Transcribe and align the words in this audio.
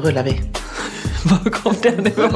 Rullar 0.00 0.22
vi. 0.22 0.40
Var 1.24 1.50
kom 1.50 1.74
den 1.82 2.06
ifrån? 2.06 2.32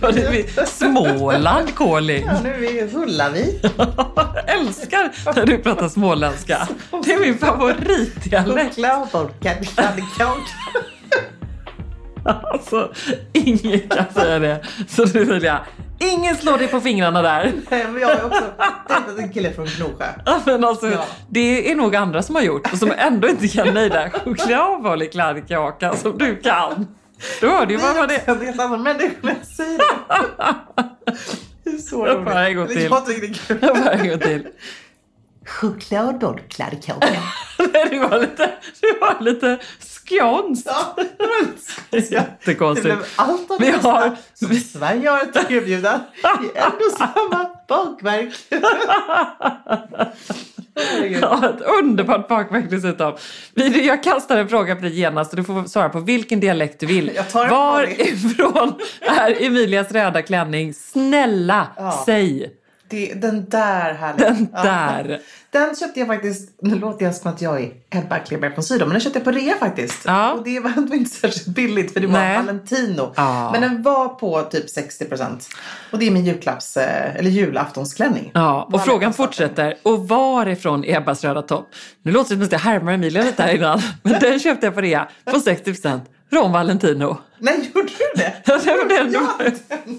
Var 0.00 0.12
det 0.12 0.68
Småland, 0.68 1.74
Kåling? 1.74 2.28
nu 2.42 2.88
rullar 2.92 3.30
vi. 3.30 3.60
Jag 3.76 4.44
älskar 4.60 5.10
när 5.36 5.46
du 5.46 5.58
pratar 5.58 5.88
småländska. 5.88 6.68
Det 7.04 7.12
är 7.12 7.20
min 7.20 7.38
favoritdialekt. 7.38 8.78
Alltså, 12.24 12.92
ingen 13.32 13.88
kan 13.88 14.04
säga 14.14 14.38
det. 14.38 14.64
Så 14.88 15.04
nu 15.04 15.24
vill 15.24 15.42
jag, 15.42 15.58
ingen 15.98 16.36
slår 16.36 16.58
dig 16.58 16.68
på 16.68 16.80
fingrarna 16.80 17.22
där. 17.22 17.52
Men 17.70 17.98
jag 18.00 18.08
har 18.08 18.24
också 18.26 18.44
dejtat 18.88 19.18
en 19.18 19.32
kille 19.32 19.52
från 19.52 19.66
Gnosjö. 19.66 20.06
Ja, 20.26 20.40
Men 20.46 20.64
alltså, 20.64 20.90
Ja. 20.90 21.04
det 21.28 21.70
är 21.70 21.74
nog 21.76 21.96
andra 21.96 22.22
som 22.22 22.34
har 22.34 22.42
gjort 22.42 22.72
och 22.72 22.78
som 22.78 22.92
ändå 22.98 23.28
inte 23.28 23.48
kan 23.48 23.74
nejda 23.74 24.10
choklad 24.10 25.02
i 25.02 25.06
kladdkaka 25.06 25.96
som 25.96 26.18
du 26.18 26.36
kan. 26.36 26.86
Då 27.40 27.46
hör 27.48 27.66
du 27.66 27.74
ju 27.74 27.80
vad 27.80 27.96
var 27.96 28.06
det 28.06 28.22
Jag 28.26 28.34
vet 28.34 28.60
andra 28.60 28.78
människor 28.78 29.14
när 29.20 29.34
jag 29.38 29.46
säger 29.46 29.78
det. 29.78 30.54
Det 31.64 31.70
är 31.70 31.78
så 31.78 32.06
Jag 32.06 32.24
får 32.24 32.36
en 32.36 32.56
gång 32.56 32.64
roligt. 32.64 32.76
till. 32.78 32.88
Jag 32.90 33.06
tycker 33.06 33.20
det 33.20 33.26
är 33.26 33.34
kul. 33.34 33.58
Bara 33.60 33.92
en 33.92 34.08
gång 34.08 34.18
till. 34.18 34.46
Chokladbollkladdkaka. 35.46 37.06
Nej, 37.72 37.86
du 37.90 37.98
var 37.98 38.18
lite, 38.20 38.50
du 38.80 38.98
var 39.00 39.16
lite 39.20 39.58
skånsk. 40.08 40.66
Ja, 40.66 40.96
skånska. 40.96 41.82
Det 41.90 42.10
Jättekonstigt. 42.10 42.84
blev 42.86 43.04
allt 43.16 43.50
av 43.50 43.58
Vi 43.60 43.66
det 43.66 43.72
bästa 43.72 43.88
har- 43.90 44.16
som 44.34 44.54
Sverige 44.54 45.08
har 45.08 45.20
att 45.20 45.50
erbjuda 45.50 46.00
i 46.22 46.58
ändå 46.58 46.84
samma 46.98 47.50
bakverk. 47.68 48.34
Ja, 51.20 51.48
ett 51.48 51.60
underbart 51.82 52.28
bakverk 52.28 52.64
dessutom. 52.70 53.12
Vi- 53.54 53.86
Jag 53.86 54.02
kastar 54.02 54.36
en 54.36 54.48
fråga 54.48 54.76
på 54.76 54.82
dig 54.82 54.98
genast 55.00 55.30
och 55.32 55.36
du 55.36 55.44
får 55.44 55.64
svara 55.64 55.88
på 55.88 56.00
vilken 56.00 56.40
dialekt 56.40 56.80
du 56.80 56.86
vill. 56.86 57.08
En. 57.08 57.24
Varifrån 57.50 58.74
är 59.00 59.42
Emilias 59.42 59.92
röda 59.92 60.22
klänning? 60.22 60.74
Snälla, 60.74 61.66
Ja. 61.76 62.02
säg! 62.06 62.54
Det, 62.90 63.14
den 63.14 63.48
där 63.48 63.94
härliga. 63.94 64.28
Den 64.30 64.48
Ja. 64.52 64.62
där. 64.62 65.20
Den 65.50 65.76
köpte 65.76 66.00
jag 66.00 66.06
faktiskt, 66.08 66.50
nu 66.62 66.74
låter 66.78 67.04
jag 67.04 67.14
som 67.14 67.30
att 67.32 67.42
jag 67.42 67.62
är 67.62 67.70
Ebba 67.90 68.18
Kleberg 68.18 68.54
från 68.54 68.64
Sydom, 68.64 68.88
men 68.88 68.94
den 68.94 69.00
köpte 69.00 69.18
jag 69.18 69.24
på 69.24 69.30
rea 69.30 69.54
faktiskt. 69.56 69.98
Ja. 70.04 70.32
Och 70.32 70.44
det 70.44 70.60
var 70.60 70.94
inte 70.94 71.10
särskilt 71.10 71.46
billigt 71.46 71.92
för 71.92 72.00
det 72.00 72.06
var 72.06 72.18
Nej. 72.18 72.36
Valentino. 72.36 73.12
Ja. 73.16 73.50
Men 73.52 73.60
den 73.60 73.82
var 73.82 74.08
på 74.08 74.42
typ 74.42 74.66
60%. 74.66 75.48
Och 75.92 75.98
det 75.98 76.06
är 76.06 76.10
min 76.10 76.24
julklapps, 76.24 76.76
eh, 76.76 77.16
eller 77.16 77.30
julaftonsklänning. 77.30 78.30
Ja, 78.34 78.68
och 78.72 78.84
frågan 78.84 79.12
fortsätter. 79.12 79.74
Och 79.82 80.08
varifrån 80.08 80.84
Ebbas 80.86 81.24
röda 81.24 81.42
topp? 81.42 81.68
Nu 82.02 82.12
låter 82.12 82.30
det 82.30 82.36
som 82.36 82.44
att 82.44 82.52
jag 82.52 82.58
härmar 82.58 82.92
Emilia 82.92 83.22
lite 83.22 83.42
här 83.42 83.54
innan. 83.54 83.80
Men 84.02 84.20
den 84.20 84.38
köpte 84.40 84.66
jag 84.66 84.74
på 84.74 84.80
rea 84.80 85.08
på 85.24 85.36
60% 85.36 86.00
från 86.30 86.52
Valentino. 86.52 87.18
Nej, 87.38 87.70
gjorde 87.74 87.88
du 87.88 88.22
det? 88.22 88.32
Ja, 88.44 88.58
den. 88.88 89.12
Ja, 89.12 89.28
den. 89.38 89.98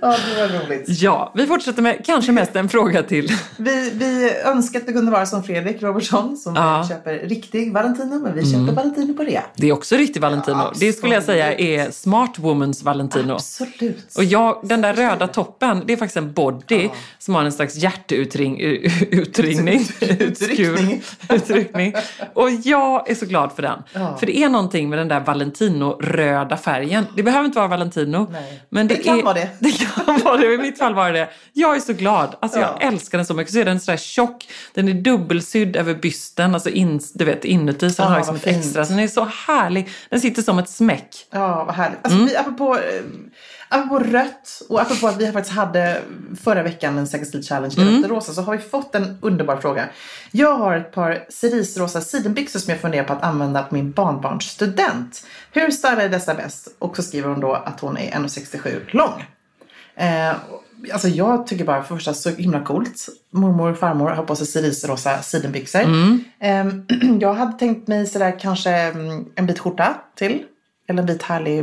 Ja, 0.00 0.16
det 0.34 0.40
var 0.48 0.66
roligt. 0.66 0.84
Ja, 0.88 1.32
vi 1.34 1.46
fortsätter 1.46 1.82
med 1.82 2.06
kanske 2.06 2.32
mest 2.32 2.56
en 2.56 2.68
fråga 2.68 3.02
till. 3.02 3.28
Vi, 3.56 3.90
vi 3.94 4.30
önskar 4.44 4.80
att 4.80 4.88
vi 4.88 4.92
kunde 4.92 5.12
vara 5.12 5.26
som 5.26 5.42
Fredrik 5.44 5.82
Robertsson 5.82 6.36
som 6.36 6.54
Ja. 6.54 6.74
Mm. 6.74 6.88
köper 6.88 7.18
riktig 7.28 7.72
Valentino, 7.72 8.18
men 8.20 8.34
vi 8.34 8.50
köper 8.52 8.72
Valentino 8.72 9.14
på 9.14 9.22
rea. 9.22 9.42
Det 9.56 9.68
är 9.68 9.72
också 9.72 9.96
riktig 9.96 10.20
Valentino. 10.22 10.56
Ja, 10.58 10.72
det 10.80 10.92
skulle 10.92 11.14
jag 11.14 11.22
säga 11.22 11.52
är 11.58 11.90
smart 11.90 12.38
womans 12.38 12.82
Valentino. 12.82 13.32
Absolut. 13.32 14.16
Och 14.16 14.24
jag, 14.24 14.60
den 14.62 14.80
där 14.80 14.94
röda 14.94 15.26
toppen, 15.28 15.82
det 15.86 15.92
är 15.92 15.96
faktiskt 15.96 16.16
en 16.16 16.32
body 16.32 16.88
som 17.18 17.34
har 17.34 17.44
en 17.44 17.52
slags 17.52 17.74
hjärtutring, 17.76 18.60
u- 18.60 18.90
utringning. 19.10 19.86
Utryckning. 20.00 21.02
Utryckning. 21.30 21.94
Och 22.34 22.50
jag 22.50 23.10
är 23.10 23.14
så 23.14 23.26
glad 23.26 23.52
för 23.52 23.62
den. 23.62 23.82
Ja. 23.92 24.16
För 24.18 24.26
det 24.26 24.36
är 24.38 24.48
någonting 24.48 24.88
med 24.88 24.98
den 24.98 25.08
där 25.08 25.20
Valentino-röda 25.20 26.56
färgen. 26.56 27.06
Det 27.16 27.22
behöver 27.22 27.44
inte 27.44 27.58
vara 27.58 27.68
Valentino. 27.68 28.26
Nej. 28.32 28.62
Men 28.68 28.88
det, 28.88 28.94
Det 28.94 29.02
kan 29.02 29.18
är, 29.18 29.22
vara 29.22 29.34
det. 29.34 29.48
Det 29.58 29.70
kan 30.06 30.18
vara 30.24 30.36
det. 30.36 30.54
I 30.54 30.58
mitt 30.58 30.78
fall 30.78 30.94
var 30.94 31.12
det 31.12 31.28
Jag 31.52 31.76
är 31.76 31.80
så 31.80 31.92
glad. 31.92 32.36
Alltså 32.40 32.58
jag 32.58 32.68
Ja. 32.80 32.86
älskar 32.88 33.18
den 33.18 33.26
så 33.26 33.34
mycket. 33.34 33.52
Så 33.52 33.58
är 33.60 33.64
den 33.64 33.80
sådär 33.80 33.96
tjock. 33.98 34.48
Den 34.74 34.88
är 34.88 34.94
dubbelsydd 34.94 35.76
över 35.76 35.94
bysten. 35.94 36.54
Alltså 36.54 36.68
in, 36.68 37.00
du 37.14 37.24
vet 37.24 37.44
inuti. 37.44 37.90
Så 37.90 38.02
den 38.02 38.10
Ja, 38.10 38.10
har 38.12 38.18
liksom 38.20 38.36
ett 38.36 38.42
fint. 38.42 38.56
extra. 38.56 38.84
Så 38.84 38.90
den 38.92 39.00
är 39.00 39.08
så 39.08 39.24
härlig. 39.46 39.88
Den 40.10 40.20
sitter 40.20 40.42
som 40.42 40.58
ett 40.58 40.68
smäck. 40.68 41.26
Ja, 41.30 41.64
vad 41.64 41.74
härligt. 41.74 41.98
Alltså, 42.02 42.24
vi, 42.24 42.36
apropå, 42.36 42.76
eh, 42.78 43.02
apropå 43.68 43.98
rött 43.98 44.62
och 44.68 44.80
apropå 44.80 45.06
att 45.08 45.16
vi 45.20 45.32
faktiskt 45.32 45.56
hade 45.56 46.00
förra 46.44 46.62
veckan 46.62 46.98
en 46.98 47.06
Street 47.06 47.48
Challenge 47.48 47.74
i 47.78 48.04
och 48.04 48.08
rosa 48.10 48.32
så 48.32 48.42
har 48.42 48.56
vi 48.56 48.62
fått 48.62 48.94
en 48.94 49.18
underbar 49.22 49.56
fråga. 49.56 49.88
Jag 50.30 50.54
har 50.54 50.76
ett 50.76 50.92
par 50.92 51.24
cerisrosa 51.28 52.00
sidenbyxor 52.00 52.58
som 52.60 52.70
jag 52.70 52.80
funderar 52.80 53.04
på 53.04 53.12
att 53.12 53.22
använda 53.22 53.62
på 53.62 53.74
min 53.74 53.92
barnbarns 53.92 54.44
student. 54.44 55.26
Hur 55.52 55.70
stylar 55.70 56.00
jag 56.02 56.10
dessa 56.10 56.34
bäst? 56.34 56.68
Och 56.78 56.96
så 56.96 57.02
skriver 57.02 57.28
hon 57.28 57.40
då 57.40 57.52
att 57.54 57.80
hon 57.80 57.96
är 57.96 58.10
1,67 58.10 58.80
lång. 58.90 59.24
Eh, 59.94 60.34
alltså 60.92 61.08
jag 61.08 61.46
tycker 61.46 61.64
bara 61.64 61.82
för 61.82 61.94
första 61.94 62.14
så 62.14 62.30
himla 62.30 62.60
coolt. 62.60 63.06
Mormor 63.30 63.70
och 63.70 63.78
farmor 63.78 64.10
har 64.10 64.24
på 64.24 64.36
sig 64.36 64.46
cerisrosa 64.46 65.22
sidenbyxor. 65.22 65.80
Eh, 66.40 66.66
jag 67.20 67.34
hade 67.34 67.58
tänkt 67.58 67.88
mig 67.88 68.06
sådär 68.06 68.38
kanske 68.40 68.70
mm, 68.70 69.24
en 69.34 69.46
bit 69.46 69.58
skjorta 69.58 69.94
till. 70.16 70.42
Eller 70.88 71.02
en 71.02 71.06
vit 71.06 71.22
härlig 71.22 71.58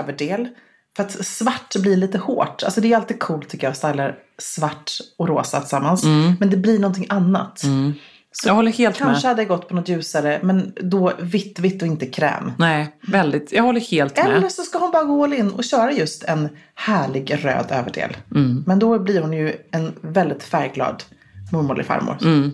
överdel. 0.00 0.48
För 0.96 1.02
att 1.02 1.26
svart 1.26 1.76
blir 1.76 1.96
lite 1.96 2.18
hårt. 2.18 2.62
Alltså 2.62 2.80
det 2.80 2.92
är 2.92 2.96
alltid 2.96 3.18
coolt 3.20 3.48
tycker 3.48 3.66
jag 3.66 3.72
att 3.72 3.78
styla 3.78 4.12
svart 4.38 4.90
och 5.18 5.28
rosa 5.28 5.60
tillsammans. 5.60 6.04
Men 6.40 6.50
det 6.50 6.56
blir 6.56 6.78
någonting 6.78 7.06
annat. 7.08 7.62
Så 8.36 8.48
Jag 8.48 8.54
håller 8.54 8.72
helt 8.72 8.96
kanske 8.96 9.26
med. 9.26 9.30
hade 9.30 9.42
jag 9.42 9.48
gått 9.48 9.68
på 9.68 9.74
något 9.74 9.88
ljusare. 9.88 10.40
Men 10.42 10.72
då 10.80 11.12
vitt, 11.20 11.58
vitt 11.58 11.82
och 11.82 11.88
inte 11.88 12.06
kräm. 12.06 12.52
Nej, 12.58 12.96
väldigt. 13.08 13.52
Jag 13.52 13.62
håller 13.62 13.80
helt 13.80 14.16
med. 14.16 14.36
Eller 14.36 14.48
så 14.48 14.62
ska 14.62 14.78
hon 14.78 14.90
bara 14.90 15.04
gå 15.04 15.24
all 15.24 15.32
in 15.32 15.50
och 15.50 15.64
köra 15.64 15.92
just 15.92 16.24
en 16.24 16.48
härlig 16.74 17.44
röd 17.44 17.66
överdel. 17.70 18.16
Mm. 18.34 18.64
Men 18.66 18.78
då 18.78 18.98
blir 18.98 19.20
hon 19.20 19.32
ju 19.32 19.52
en 19.70 19.92
väldigt 20.00 20.42
färgglad 20.42 21.02
mormor 21.52 21.74
eller 21.74 21.84
farmor. 21.84 22.16
Mm, 22.22 22.50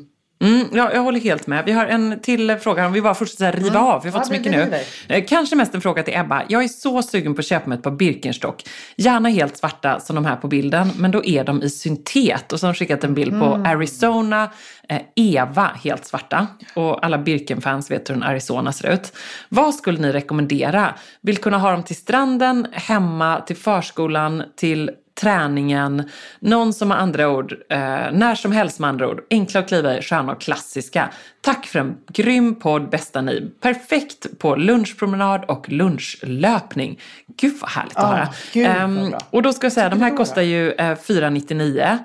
ja, 0.73 0.91
jag 0.95 1.01
håller 1.03 1.21
helt 1.21 1.47
med. 1.47 1.65
Vi 1.65 1.73
har 1.73 1.87
en 1.87 2.21
till 2.23 2.57
fråga. 2.61 2.87
Om 2.87 2.93
vi 2.93 3.03
bara 3.03 3.15
fortsätter 3.15 3.53
riva 3.53 3.81
av. 3.81 4.03
Vi 4.03 4.09
har 4.09 4.13
fått 4.13 4.21
Ja, 4.21 4.25
så 4.25 4.33
mycket 4.33 4.53
nu. 4.53 4.59
river. 4.65 4.81
Eh, 5.09 5.25
Kanske 5.29 5.57
mest 5.57 5.75
en 5.75 5.81
fråga 5.81 6.03
till 6.03 6.15
Ebba. 6.17 6.43
Jag 6.49 6.65
är 6.65 6.69
så 6.69 7.03
sugen 7.03 7.35
på 7.35 7.41
att 7.41 7.47
köpa 7.47 7.69
mig 7.69 7.77
ett 7.79 7.85
par 7.85 7.91
Birkenstock. 7.91 8.63
Gärna 8.97 9.29
helt 9.29 9.57
svarta 9.57 10.01
som 10.01 10.17
de 10.17 10.25
här 10.25 10.37
på 10.37 10.49
bilden. 10.49 10.91
Men 10.99 11.11
då 11.11 11.25
är 11.25 11.45
de 11.45 11.63
i 11.63 11.71
syntet. 11.71 12.53
Och 12.53 12.61
så 12.61 12.67
har 12.67 12.73
de 12.73 12.79
skickat 12.79 13.05
en 13.05 13.15
bild 13.15 13.41
på 13.41 13.47
Mm. 13.47 13.67
Arizona 13.67 14.51
eh, 14.89 15.01
Eva 15.17 15.71
helt 15.85 16.07
svarta. 16.07 16.47
Och 16.75 17.05
alla 17.05 17.19
Birken-fans 17.19 17.91
vet 17.91 18.11
hur 18.11 18.15
en 18.15 18.23
Arizona 18.23 18.73
ser 18.73 18.93
ut. 18.93 19.13
Vad 19.49 19.75
skulle 19.75 19.99
ni 19.99 20.13
rekommendera? 20.13 20.95
Vill 21.23 21.37
kunna 21.39 21.59
ha 21.59 21.71
dem 21.73 21.83
till 21.83 21.97
stranden, 21.97 22.67
hemma, 22.73 23.41
till 23.41 23.57
förskolan, 23.57 24.43
till 24.57 24.91
träningen, 25.21 26.03
någon 26.41 26.73
som 26.73 26.91
har 26.91 26.99
andra 26.99 27.29
ord, 27.29 27.53
eh, 27.71 27.79
när 28.13 28.35
som 28.35 28.53
helst 28.53 28.79
med 28.79 28.89
andra 28.91 29.09
ord. 29.09 29.21
Enkla 29.31 29.61
att 29.61 29.69
kliva 29.69 29.99
i, 29.99 30.03
sköna 30.03 30.33
och 30.33 30.41
klassiska. 30.41 31.11
Tack 31.41 31.67
för 31.67 31.79
en 31.79 31.97
grym 32.13 32.55
podd, 32.55 32.91
bästa 32.91 33.21
ni. 33.21 33.51
Perfekt 33.61 34.39
på 34.39 34.57
lunchpromenad 34.57 35.45
och 35.49 35.69
lunchlöpning. 35.69 36.99
Gud 37.41 37.55
vad 37.61 37.71
härligt 37.71 37.97
att 37.97 38.03
Ja, 38.03 38.09
höra. 38.09 38.29
gud 38.53 38.67
Ehm, 38.67 39.15
och 39.31 39.43
då 39.43 39.53
ska 39.53 39.65
jag 39.65 39.73
säga, 39.73 39.89
de 39.89 40.01
här 40.01 40.17
kostar 40.17 40.43
ju 40.43 40.73
eh, 40.73 40.97
499. 40.97 41.99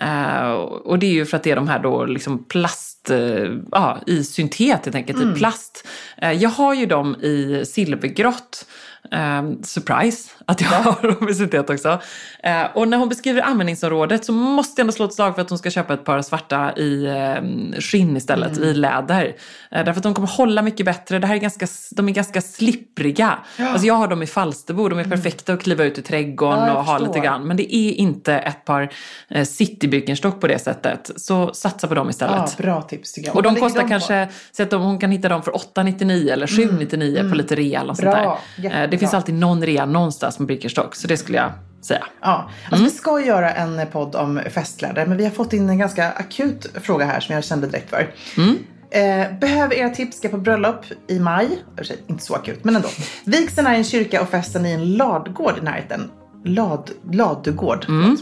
Eh, 0.00 0.50
och 0.50 0.98
det 0.98 1.06
är 1.06 1.12
ju 1.12 1.26
för 1.26 1.36
att 1.36 1.42
det 1.42 1.50
är 1.50 1.56
de 1.56 1.68
här 1.68 1.78
då 1.78 2.04
liksom 2.04 2.44
plast, 2.44 3.10
eh, 3.10 3.18
ja 3.72 3.98
i 4.06 4.24
syntet 4.24 4.84
helt 4.84 4.94
enkelt, 4.94 5.18
Mm. 5.18 5.34
i 5.34 5.38
plast. 5.38 5.86
Eh, 6.16 6.32
jag 6.32 6.50
har 6.50 6.74
ju 6.74 6.86
dem 6.86 7.16
i 7.22 7.62
silvergrått. 7.66 8.66
Eh, 9.12 9.42
surprise 9.62 10.30
att 10.46 10.60
jag 10.60 10.68
har 10.68 11.32
syntet 11.32 11.70
också. 11.70 12.00
Eh, 12.42 12.62
och 12.74 12.88
när 12.88 12.96
hon 12.98 13.08
beskriver 13.08 13.42
användningsområdet 13.42 14.24
så 14.24 14.32
måste 14.32 14.80
jag 14.80 14.84
ändå 14.84 14.92
slå 14.92 15.04
ett 15.04 15.14
slag 15.14 15.34
för 15.34 15.42
att 15.42 15.48
hon 15.50 15.58
ska 15.58 15.70
köpa 15.70 15.94
ett 15.94 16.04
par 16.04 16.22
svarta 16.22 16.72
i 16.76 17.04
eh, 17.06 17.80
skinn 17.80 18.16
istället, 18.16 18.56
Mm. 18.56 18.68
i 18.68 18.74
läder. 18.74 19.24
Eh, 19.70 19.84
därför 19.84 19.98
att 19.98 20.02
de 20.02 20.14
kommer 20.14 20.28
hålla 20.28 20.62
mycket 20.62 20.86
bättre. 20.86 21.18
Det 21.18 21.26
här 21.26 21.34
är 21.34 21.38
ganska, 21.38 21.66
de 21.90 22.08
är 22.08 22.12
ganska 22.12 22.40
slippriga. 22.40 23.38
Alltså 23.58 23.86
jag 23.86 23.94
har 23.94 24.08
dem 24.08 24.22
i 24.22 24.26
Falsterbo, 24.26 24.88
de 24.88 24.98
är 24.98 25.04
perfekta 25.04 25.52
att 25.52 25.62
kliva 25.62 25.84
ut 25.84 25.98
i 25.98 26.02
trädgården 26.02 26.58
Mm. 26.60 26.68
Ja, 26.68 26.78
och 26.78 26.84
ha 26.84 26.98
lite 26.98 27.18
grann. 27.20 27.42
Men 27.46 27.56
det 27.56 27.76
är 27.76 27.92
inte 27.92 28.34
ett 28.34 28.64
par 28.64 28.92
eh, 29.28 29.44
city 29.44 29.88
Birkenstock 29.88 30.40
på 30.40 30.46
det 30.46 30.58
sättet. 30.58 31.10
Så 31.16 31.54
satsa 31.54 31.88
på 31.88 31.94
dem 31.94 32.10
istället. 32.10 32.36
Ja, 32.36 32.64
bra 32.64 32.82
tips 32.82 33.12
tycker 33.12 33.28
jag. 33.28 33.36
Och 33.36 33.42
de 33.42 33.56
kostar 33.56 33.82
på? 33.82 33.88
kanske, 33.88 34.28
så 34.52 34.62
att 34.62 34.70
de, 34.70 34.82
hon 34.82 34.98
kan 34.98 35.10
hitta 35.10 35.28
dem 35.28 35.42
för 35.42 35.56
899 35.56 36.32
eller 36.32 36.46
799 36.46 37.28
på 37.30 37.34
lite 37.36 37.54
rea 37.54 37.80
eller 37.80 37.94
sånt 37.94 38.06
där. 38.12 38.36
Eh, 39.02 39.08
finns 39.08 39.14
alltid 39.14 39.34
någon 39.34 39.66
rea 39.66 39.86
någonstans 39.86 40.38
med 40.38 40.48
Birkenstock, 40.48 40.94
så 40.94 41.06
det 41.08 41.16
skulle 41.16 41.38
jag 41.38 41.52
säga. 41.82 42.04
Ja, 42.20 42.50
alltså 42.70 42.84
vi 42.84 42.90
ska 42.90 43.20
göra 43.20 43.52
en 43.54 43.86
podd 43.92 44.14
om 44.14 44.40
festkläder 44.50 45.06
men 45.06 45.16
vi 45.16 45.24
har 45.24 45.30
fått 45.30 45.52
in 45.52 45.68
en 45.68 45.78
ganska 45.78 46.10
akut 46.10 46.66
fråga 46.82 47.04
här 47.04 47.20
som 47.20 47.34
jag 47.34 47.44
kände 47.44 47.66
direkt 47.66 47.90
för. 47.90 48.14
Eh, 48.92 49.38
behöver 49.40 49.74
era 49.74 49.88
tips 49.90 50.16
ska 50.16 50.28
på 50.28 50.36
bröllop 50.36 50.84
i 51.08 51.18
maj. 51.18 51.62
Inte 52.06 52.24
så 52.24 52.34
akut, 52.34 52.64
men 52.64 52.76
ändå. 52.76 52.88
Vigseln 53.24 53.66
är 53.66 53.74
i 53.74 53.76
en 53.76 53.84
kyrka 53.84 54.22
och 54.22 54.28
festen 54.28 54.66
i 54.66 54.72
en 54.72 54.96
ladugård 54.96 55.58
i 55.58 55.60
närheten. 55.60 56.10
Lad, 56.44 56.90
ladugård. 57.12 57.84
förlåt. 57.86 58.20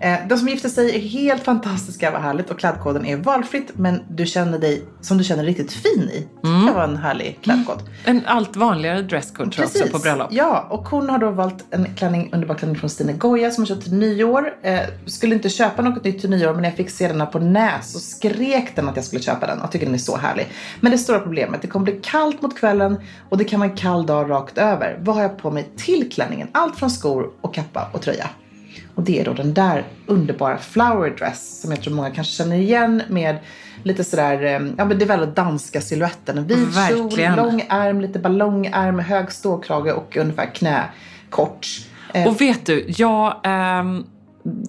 Eh, 0.00 0.28
de 0.28 0.38
som 0.38 0.48
gifter 0.48 0.68
sig 0.68 0.96
är 0.96 1.00
helt 1.00 1.44
fantastiska, 1.44 2.10
vad 2.10 2.20
härligt. 2.20 2.50
Och 2.50 2.58
klädkoden 2.58 3.06
är 3.06 3.16
valfritt 3.16 3.70
men 3.74 4.02
du 4.10 4.26
känner 4.26 4.58
dig 4.58 4.84
som 5.00 5.18
du 5.18 5.24
känner 5.24 5.42
dig 5.42 5.50
riktigt 5.50 5.72
fin 5.72 6.10
i. 6.12 6.28
Det 6.42 6.66
kan 6.66 6.74
vara 6.74 6.84
en 6.84 6.96
härlig 6.96 7.38
klädkod. 7.42 7.82
En 8.04 8.22
allt 8.26 8.56
vanligare 8.56 9.02
dresscode 9.02 9.50
tror 9.50 9.66
jag 9.74 9.82
också 9.82 9.96
på 9.96 10.02
bröllop. 10.02 10.28
Ja, 10.30 10.66
och 10.70 10.88
hon 10.88 11.10
har 11.10 11.18
då 11.18 11.30
valt 11.30 11.64
en 11.70 11.94
klänning, 11.94 12.30
underbar 12.32 12.54
klänning 12.54 12.78
från 12.78 12.90
Stine 12.90 13.12
Goya 13.12 13.50
som 13.50 13.62
hon 13.62 13.66
köpt 13.66 13.82
till 13.82 13.94
nyår. 13.94 14.54
Eh, 14.62 14.80
skulle 15.06 15.34
inte 15.34 15.48
köpa 15.48 15.82
något 15.82 16.04
nytt 16.04 16.20
till 16.20 16.30
nyår 16.30 16.52
men 16.52 16.62
när 16.62 16.68
jag 16.68 16.76
fick 16.76 16.90
se 16.90 17.08
den 17.08 17.20
här 17.20 17.26
på 17.26 17.38
Näs 17.38 17.92
så 17.92 17.98
skrek 17.98 18.76
den 18.76 18.88
att 18.88 18.96
jag 18.96 19.04
skulle 19.04 19.22
köpa 19.22 19.46
den. 19.46 19.58
Jag 19.60 19.72
tycker 19.72 19.86
den 19.86 19.94
är 19.94 19.98
så 19.98 20.16
härlig. 20.16 20.48
Men 20.80 20.92
det 20.92 20.98
stora 20.98 21.20
problemet, 21.20 21.62
det 21.62 21.68
kommer 21.68 21.84
bli 21.84 22.00
kallt 22.02 22.42
mot 22.42 22.58
kvällen 22.58 23.00
och 23.28 23.38
det 23.38 23.44
kan 23.44 23.60
vara 23.60 23.70
en 23.70 23.76
kall 23.76 24.06
dag 24.06 24.30
rakt 24.30 24.58
över. 24.58 24.98
Vad 25.00 25.16
har 25.16 25.22
jag 25.22 25.38
på 25.38 25.50
mig 25.50 25.70
till 25.76 26.10
klänningen? 26.10 26.48
Allt 26.52 26.76
från 26.76 26.90
skor 26.90 27.30
och 27.40 27.57
kappa 27.62 27.88
och 27.92 28.02
tröja. 28.02 28.30
Och 28.94 29.02
det 29.02 29.20
är 29.20 29.24
då 29.24 29.32
den 29.32 29.54
där 29.54 29.84
underbara 30.06 30.58
flower 30.58 31.10
dress 31.10 31.60
som 31.60 31.70
jag 31.70 31.82
tror 31.82 31.94
många 31.94 32.10
kanske 32.10 32.32
känner 32.32 32.56
igen 32.56 33.02
med 33.08 33.38
lite 33.82 34.04
sådär, 34.04 34.42
eh, 34.42 34.70
ja 34.78 34.84
men 34.84 34.98
det 34.98 35.04
är 35.04 35.06
väldigt 35.06 35.36
danska 35.36 35.80
silhuetten. 35.80 36.38
En 36.38 36.46
vit 36.46 36.68
kjol, 36.88 37.36
lång 37.36 37.64
ärm, 37.68 38.00
lite 38.00 38.18
ballongärm, 38.18 38.98
hög 38.98 39.32
ståkrage 39.32 39.92
och 39.92 40.16
ungefär 40.16 40.54
knäkort. 40.54 41.66
Och 42.26 42.40
vet 42.40 42.66
du, 42.66 42.84
jag 42.88 43.40
ehm, 43.44 44.04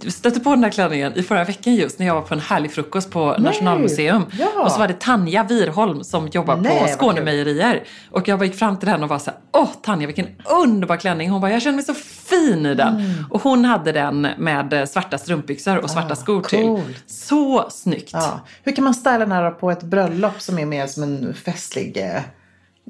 stötte 0.08 0.40
på 0.40 0.50
den 0.50 0.64
här 0.64 0.72
klänningen 0.72 1.14
i 1.16 1.24
förra 1.24 1.44
veckan 1.44 1.76
just 1.76 2.00
när 2.00 2.06
jag 2.06 2.16
var 2.16 2.22
på 2.22 2.34
en 2.34 2.40
härlig 2.40 2.72
frukost 2.72 3.12
på 3.12 3.36
Nationalmuseum. 3.40 4.26
Ja. 4.40 4.64
Och 4.64 4.72
så 4.72 4.80
var 4.80 4.88
det 4.88 5.00
Tanja 5.00 5.44
Wirholm 5.44 6.04
som 6.04 6.28
jobbar 6.28 6.58
Nej, 6.58 6.82
på 6.82 6.88
Skånemejerier. 6.88 7.84
Och 8.12 8.28
jag 8.28 8.44
gick 8.46 8.56
fram 8.56 8.78
till 8.78 8.90
henne 8.90 9.04
och 9.04 9.10
var 9.10 9.20
så 9.20 9.32
här, 9.32 9.40
åh 9.52 9.70
Tanja 9.82 10.08
vilken 10.08 10.28
underbar 10.64 10.98
klänning. 10.98 11.30
Hon 11.30 11.42
bara, 11.42 11.52
jag 11.52 11.62
känner 11.62 11.76
mig 11.76 11.86
så 11.86 11.94
fin 11.94 12.66
i 12.66 12.76
den. 12.76 12.96
Mm. 12.96 13.26
Och 13.30 13.42
hon 13.42 13.66
hade 13.66 13.92
den 13.92 14.28
med 14.38 14.90
svarta 14.90 15.18
strumpbyxor 15.18 15.78
och 15.78 15.90
svarta 15.90 16.16
skor 16.16 16.42
till. 16.42 16.60
Ah, 16.60 16.76
coolt. 16.76 17.04
Så 17.08 17.70
snyggt. 17.70 18.10
ja. 18.14 18.40
Hur 18.64 18.72
kan 18.76 18.84
man 18.84 18.94
styla 18.94 19.18
den 19.18 19.32
här 19.32 19.52
på 19.52 19.72
ett 19.72 19.84
bröllop 19.84 20.42
som 20.42 20.60
är 20.60 20.66
mer 20.66 20.88
som 20.88 21.04
en 21.04 21.34
festlig... 21.34 21.98
Eh, 21.98 22.22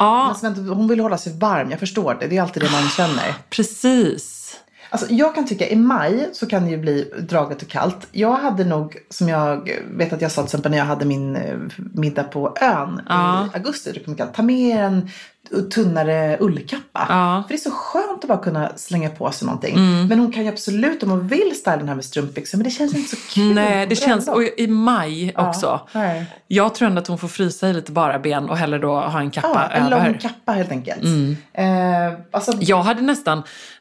Ja, 0.02 0.36
men 0.42 0.70
hon 0.70 0.88
vill 0.88 1.00
hålla 1.00 1.18
sig 1.18 1.38
varm, 1.38 1.72
jag 1.72 1.80
förstår 1.80 2.18
det. 2.20 2.28
Det 2.28 2.38
är 2.38 2.42
alltid 2.42 2.64
det 2.64 2.72
man 2.72 2.90
känner. 2.90 3.36
precis. 3.50 4.39
Alltså, 4.90 5.08
jag 5.14 5.36
kan 5.36 5.46
tycka 5.48 5.68
i 5.70 5.76
maj 5.76 6.30
så 6.34 6.46
kan 6.48 6.64
det 6.64 6.70
ju 6.72 6.78
bli 6.78 7.12
draget 7.30 7.62
och 7.62 7.68
kallt. 7.68 8.08
Jag 8.12 8.34
hade 8.36 8.66
nog, 8.66 8.98
som 9.10 9.30
jag 9.30 9.70
vet 9.92 10.14
att 10.14 10.22
jag 10.22 10.32
sa 10.32 10.42
till 10.42 10.48
exempel 10.48 10.72
när 10.72 10.78
jag 10.78 10.86
hade 10.86 11.06
min 11.06 11.36
eh, 11.36 11.58
middag 11.94 12.24
på 12.24 12.56
ön 12.62 13.02
Ja. 13.10 13.46
i 13.54 13.58
augusti. 13.58 14.04
Man 14.06 14.16
kallt. 14.16 14.34
Ta 14.34 14.42
med 14.42 14.86
en 14.86 15.10
tunnare 15.72 16.38
ullkappa. 16.40 17.06
Ja. 17.10 17.44
För 17.48 17.50
det 17.50 17.56
är 17.56 17.58
så 17.58 17.72
skönt 17.72 18.24
att 18.24 18.28
bara 18.28 18.38
kunna 18.38 18.72
slänga 18.78 19.10
på 19.10 19.32
sig 19.32 19.46
någonting. 19.46 19.76
Men 20.08 20.20
hon 20.20 20.32
kan 20.32 20.44
ju 20.44 20.50
absolut 20.50 21.04
om 21.04 21.10
hon 21.10 21.28
vill 21.28 21.56
styla 21.56 21.78
den 21.78 21.88
här 21.88 21.96
med 21.96 22.06
strumpbyxor. 22.06 22.58
Men 22.58 22.64
det 22.64 22.70
känns 22.72 22.96
inte 22.96 23.10
så 23.10 23.34
kul. 23.34 23.54
Nej, 23.56 23.88
det 23.88 23.96
känns, 23.96 24.28
och 24.28 24.44
i 24.58 24.68
maj 24.68 25.34
också. 25.38 25.88
nej. 25.94 26.26
Jag 26.48 26.76
tror 26.76 26.88
ändå 26.88 27.02
att 27.02 27.08
hon 27.08 27.18
får 27.18 27.28
frysa 27.28 27.70
i 27.70 27.74
lite 27.74 27.92
bara 27.92 28.20
ben 28.20 28.50
och 28.50 28.58
hellre 28.58 28.80
då 28.80 29.00
ha 29.00 29.20
en 29.20 29.32
kappa 29.32 29.50
Ja, 29.72 29.78
en 29.78 29.94
över. 29.94 30.06
lång 30.10 30.18
kappa 30.18 30.52
helt 30.52 30.72
enkelt. 30.72 31.04
Eh, 31.54 31.66
alltså, 32.32 32.52
Jag 32.60 32.82
hade 32.82 33.02
nästan, 33.02 33.38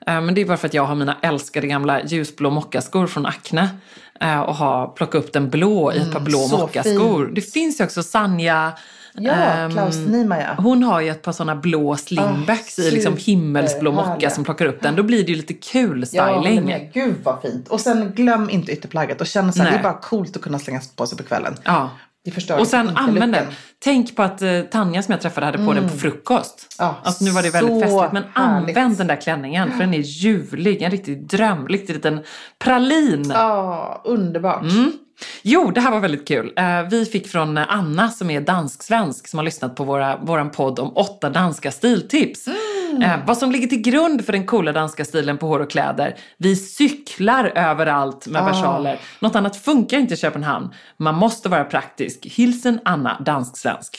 eh, 0.07 0.21
men 0.21 0.35
det 0.35 0.41
är 0.41 0.45
bara 0.47 0.57
för 0.57 0.67
att 0.69 0.75
jag 0.75 0.85
har 0.85 0.95
mina 0.95 1.17
älskade 1.23 1.67
gamla 1.67 2.03
ljusblå 2.05 2.50
mockaskor 2.50 3.07
från 3.07 3.27
Acne. 3.27 3.69
eh, 4.21 4.41
Och 4.41 4.55
har 4.55 4.87
plockat 4.88 5.25
upp 5.25 5.33
den 5.33 5.50
blå 5.50 5.93
i 5.93 5.99
ett 5.99 6.12
par 6.12 6.21
blå 6.21 6.45
Mm, 6.47 6.61
mockaskor. 6.61 7.31
Det 7.35 7.41
finns 7.41 7.81
ju 7.81 7.85
också 7.85 8.03
Sanja. 8.03 8.73
Ja, 9.20 9.32
ehm, 9.32 9.70
Klaus 9.70 9.96
Niemeyer. 9.96 10.54
Hon 10.58 10.82
har 10.82 11.00
ju 11.00 11.08
ett 11.08 11.22
par 11.22 11.32
sådana 11.32 11.56
blå 11.56 11.96
slingbacks 11.96 12.78
Ah, 12.78 12.82
i 12.82 12.90
liksom 12.90 13.16
himmelsblå 13.16 13.92
mocka 13.92 14.30
som 14.30 14.44
plockar 14.44 14.66
upp 14.66 14.82
den. 14.82 14.96
Då 14.96 15.02
blir 15.02 15.25
det 15.25 15.30
ju 15.30 15.37
lite 15.37 15.54
kul 15.54 16.04
Ja, 16.12 16.40
styling. 16.42 16.64
med. 16.64 16.90
Gud 16.94 17.14
vad 17.22 17.42
fint. 17.42 17.68
Och 17.68 17.80
sen 17.80 18.12
glöm 18.14 18.50
inte 18.50 18.72
ytterplagget 18.72 19.20
och 19.20 19.26
känn 19.26 19.52
så 19.52 19.62
här, 19.62 19.70
det 19.70 19.76
är 19.76 19.82
bara 19.82 19.92
coolt 20.00 20.37
att 20.37 20.42
kunna 20.42 20.58
slänga 20.58 20.80
på 20.96 21.06
sig 21.06 21.18
på 21.18 21.25
kvällen. 21.25 21.54
Ja, 21.64 21.90
Och 22.58 22.66
sen 22.66 22.90
använd 22.96 23.32
den. 23.32 23.44
Tänk 23.78 24.16
på 24.16 24.22
att 24.22 24.42
eh, 24.42 24.60
Tanja 24.60 25.02
som 25.02 25.12
jag 25.12 25.20
träffade 25.20 25.46
hade 25.46 25.58
på 25.58 25.72
den 25.72 25.88
på 25.88 25.96
frukost. 25.96 26.75
Ja, 26.78 26.94
alltså, 27.02 27.25
nu 27.25 27.30
var 27.30 27.42
det 27.42 27.50
väldigt 27.50 27.82
festligt. 27.82 28.12
Men 28.12 28.22
härligt. 28.34 28.76
använd 28.76 28.96
den 28.98 29.06
där 29.06 29.20
klänningen 29.20 29.70
för 29.72 29.78
den 29.78 29.94
är 29.94 29.98
ljuvlig. 29.98 30.82
En 30.82 30.90
riktig 30.90 31.26
dröm. 31.26 31.68
Riktig 31.68 31.94
liten 31.94 32.20
pralin. 32.58 33.30
Ja, 33.34 34.00
underbart. 34.04 34.62
Mm. 34.62 34.92
Jo, 35.42 35.70
det 35.70 35.80
här 35.80 35.90
var 35.90 36.00
väldigt 36.00 36.28
kul. 36.28 36.52
Eh, 36.56 36.82
Vi 36.82 37.04
fick 37.04 37.28
från 37.28 37.58
Anna 37.58 38.08
som 38.10 38.30
är 38.30 38.40
dansk-svensk 38.40 39.28
som 39.28 39.38
har 39.38 39.44
lyssnat 39.44 39.76
på 39.76 39.84
våra, 39.84 40.16
våran 40.16 40.50
podd 40.50 40.78
om 40.78 40.92
åtta 40.96 41.30
danska 41.30 41.70
stiltips. 41.70 42.46
Eh, 43.02 43.16
vad 43.26 43.38
som 43.38 43.50
ligger 43.52 43.66
till 43.68 43.80
grund 43.82 44.25
för 44.25 44.32
den 44.32 44.46
coola 44.46 44.72
danska 44.72 45.04
stilen 45.04 45.38
på 45.38 45.46
hår 45.46 45.60
och 45.60 45.70
kläder. 45.70 46.16
Vi 46.37 46.56
cyklar 46.56 47.52
överallt 47.54 48.26
med 48.26 48.44
versaler. 48.44 49.00
Något 49.20 49.37
annat 49.37 49.56
funkar 49.56 49.98
inte 49.98 50.14
i 50.14 50.16
Köpenhamn. 50.16 50.75
Man 50.96 51.14
måste 51.14 51.48
vara 51.48 51.64
praktisk. 51.64 52.26
Hilsen 52.26 52.80
Anna, 52.84 53.20
dansk-svensk. 53.20 53.98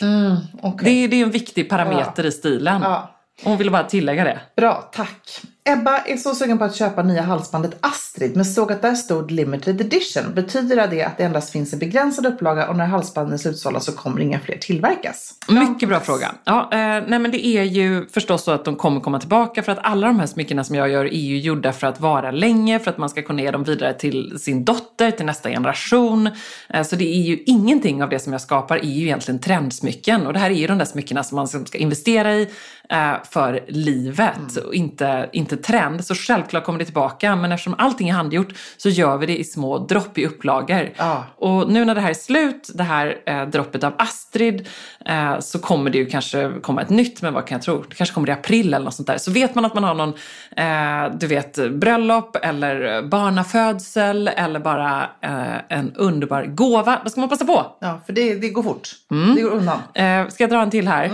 Okej. 0.61 1.01
Det, 1.01 1.07
det 1.07 1.15
är 1.21 1.23
en 1.25 1.31
viktig 1.31 1.69
parameter 1.69 2.25
i 2.25 2.31
stilen. 2.31 2.81
Ja. 2.81 3.15
Hon 3.43 3.57
ville 3.57 3.71
bara 3.71 3.83
tillägga 3.83 4.23
det. 4.23 4.39
Bra, 4.57 4.89
tack. 4.93 5.41
Ebba 5.69 5.97
är 5.97 6.17
så 6.17 6.35
sugen 6.35 6.57
på 6.57 6.63
att 6.63 6.75
köpa 6.75 7.03
nya 7.03 7.21
halsbandet 7.21 7.77
Astrid 7.81 8.35
men 8.35 8.45
såg 8.45 8.71
att 8.71 8.81
där 8.81 8.95
stod 8.95 9.31
limited 9.31 9.81
edition. 9.81 10.23
Betyder 10.33 10.88
det 10.88 11.03
att 11.03 11.17
det 11.17 11.23
endast 11.23 11.51
finns 11.51 11.73
en 11.73 11.79
begränsad 11.79 12.25
upplaga 12.25 12.67
och 12.67 12.75
när 12.75 12.85
halsbanden 12.85 13.33
är 13.33 13.38
slutsålda 13.38 13.79
så 13.79 13.91
kommer 13.91 14.21
inga 14.21 14.39
fler 14.39 14.57
tillverkas? 14.57 15.33
Mycket 15.47 15.89
bra 15.89 15.99
fråga. 15.99 16.31
Ja, 16.43 16.69
eh, 16.71 16.77
nej 17.07 17.19
men 17.19 17.31
det 17.31 17.45
är 17.45 17.63
ju 17.63 18.07
förstås 18.07 18.43
så 18.43 18.51
att 18.51 18.65
de 18.65 18.75
kommer 18.75 19.01
komma 19.01 19.19
tillbaka 19.19 19.63
för 19.63 19.71
att 19.71 19.79
alla 19.81 20.07
de 20.07 20.19
här 20.19 20.27
smyckena 20.27 20.63
som 20.63 20.75
jag 20.75 20.89
gör 20.89 21.05
är 21.05 21.19
ju 21.19 21.39
gjorda 21.39 21.73
för 21.73 21.88
att 21.88 21.99
vara 21.99 22.31
länge, 22.31 22.79
för 22.79 22.91
att 22.91 22.97
man 22.97 23.09
ska 23.09 23.21
kunna 23.21 23.41
ge 23.41 23.51
dem 23.51 23.63
vidare 23.63 23.93
till 23.93 24.39
sin 24.39 24.65
dotter, 24.65 25.11
till 25.11 25.25
nästa 25.25 25.49
generation. 25.49 26.29
Eh, 26.69 26.83
så 26.83 26.95
det 26.95 27.15
är 27.15 27.21
ju 27.21 27.43
ingenting 27.45 28.03
av 28.03 28.09
det 28.09 28.19
som 28.19 28.33
jag 28.33 28.41
skapar 28.41 28.77
är 28.77 28.83
ju 28.83 29.05
egentligen 29.05 29.39
trendsmycken 29.39 30.27
och 30.27 30.33
det 30.33 30.39
här 30.39 30.49
är 30.49 30.55
ju 30.55 30.67
de 30.67 30.77
där 30.77 30.85
smyckena 30.85 31.23
som 31.23 31.35
man 31.35 31.47
ska 31.47 31.77
investera 31.77 32.35
i 32.35 32.47
eh, 32.89 33.13
för 33.31 33.65
livet 33.67 34.57
och 34.65 34.73
inte, 34.73 35.29
inte 35.33 35.59
trend. 35.63 36.06
Så 36.06 36.16
självklart 36.16 36.63
kommer 36.63 36.80
det 36.80 36.86
tillbaka 36.86 37.36
men 37.36 37.51
eftersom 37.51 37.75
allting 37.78 38.10
är 38.10 38.13
handgjort 38.13 38.54
så 38.78 38.89
gör 38.89 39.18
vi 39.18 39.25
det 39.25 39.38
i 39.38 39.44
små 39.44 39.78
dropp 39.78 40.18
i 40.18 40.25
upplagor. 40.25 40.89
Ja. 40.98 41.25
Och 41.36 41.72
nu 41.72 41.86
när 41.86 41.96
det 41.96 42.01
här 42.01 42.10
är 42.10 42.13
slut, 42.13 42.70
det 42.74 42.84
här 42.84 43.18
eh, 43.25 43.46
droppet 43.46 43.84
av 43.84 43.94
Astrid, 43.98 44.68
eh, 45.06 45.39
så 45.39 45.60
kommer 45.60 45.92
det 45.92 45.98
ju 45.98 46.06
kanske 46.06 46.51
komma 46.62 46.82
ett 46.82 46.89
nytt, 46.89 47.22
men 47.22 47.34
vad 47.34 47.48
kan 47.48 47.56
jag 47.56 47.63
tro? 47.63 47.84
Det 47.89 47.96
kanske 47.96 48.13
kommer 48.13 48.30
i 48.30 48.32
april 48.32 48.74
eller 48.74 48.86
något 48.86 48.94
sånt 48.94 49.08
där. 49.08 49.18
Så 49.18 49.32
vet 49.32 49.56
man 49.56 49.66
att 49.66 49.74
man 49.74 49.84
har 49.84 49.94
någon, 49.94 50.13
eh, 50.56 51.18
du 51.20 51.28
vet, 51.28 51.72
bröllop 51.72 52.36
eller 52.36 53.01
barnafödsel 53.01 54.28
eller 54.28 54.60
bara 54.60 55.10
eh, 55.22 55.78
en 55.78 55.94
underbar 55.96 56.44
gåva, 56.46 57.00
då 57.04 57.10
ska 57.10 57.20
man 57.20 57.30
passa 57.30 57.46
på. 57.46 57.66
Ja, 57.80 58.00
för 58.06 58.13
det, 58.13 58.36
det 58.36 58.50
går 58.50 58.63
fort. 58.63 58.89
Mm. 59.12 59.36
Det 59.36 59.42
går 59.42 59.51
undan. 59.51 59.80
Eh, 59.94 60.28
ska 60.28 60.44
jag 60.44 60.50
dra 60.50 60.62
en 60.62 60.72
till 60.72 60.88
här? 60.88 61.12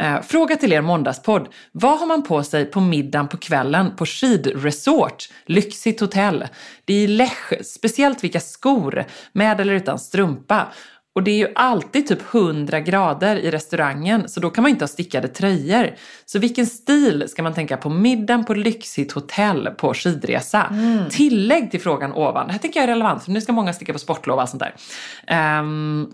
Eh, 0.00 0.20
fråga 0.22 0.56
till 0.56 0.72
er 0.72 0.80
måndagspodd. 0.80 1.48
Vad 1.72 1.98
har 1.98 2.06
man 2.06 2.22
på 2.22 2.42
sig 2.42 2.64
på 2.64 2.80
middagen 2.80 3.28
på 3.28 3.36
kvällen 3.36 3.96
på 3.96 4.06
skidresort? 4.06 5.28
Lyxigt 5.46 6.00
hotell. 6.00 6.44
Det 6.84 6.94
är 6.94 7.08
Lech, 7.08 7.64
speciellt 7.64 8.24
vilka 8.24 8.40
skor, 8.40 9.04
med 9.32 9.60
eller 9.60 9.74
utan 9.74 9.98
strumpa. 9.98 10.66
Och 11.14 11.22
det 11.22 11.30
är 11.30 11.36
ju 11.36 11.48
alltid 11.54 12.08
typ 12.08 12.34
100 12.34 12.80
grader 12.80 13.36
i 13.36 13.50
restaurangen, 13.50 14.28
så 14.28 14.40
då 14.40 14.50
kan 14.50 14.62
man 14.62 14.70
inte 14.70 14.82
ha 14.82 14.88
stickade 14.88 15.28
tröjor. 15.28 15.94
Så 16.24 16.38
vilken 16.38 16.66
stil 16.66 17.24
ska 17.28 17.42
man 17.42 17.54
tänka 17.54 17.76
på 17.76 17.88
middagen 17.88 18.44
på 18.44 18.54
lyxigt 18.54 19.12
hotell 19.12 19.68
på 19.78 19.94
skidresa? 19.94 20.74
Tillägg 21.10 21.70
till 21.70 21.80
frågan 21.80 22.12
ovan. 22.12 22.46
Det 22.46 22.52
här 22.52 22.58
tycker 22.58 22.80
jag 22.80 22.84
är 22.84 22.92
relevant, 22.92 23.24
för 23.24 23.30
nu 23.30 23.40
ska 23.40 23.52
många 23.52 23.72
sticka 23.72 23.92
på 23.92 23.98
sportlov 23.98 24.34
och 24.34 24.40
allt 24.40 24.50
sånt 24.50 24.62
där. 24.62 24.74
Ehm, 25.26 26.06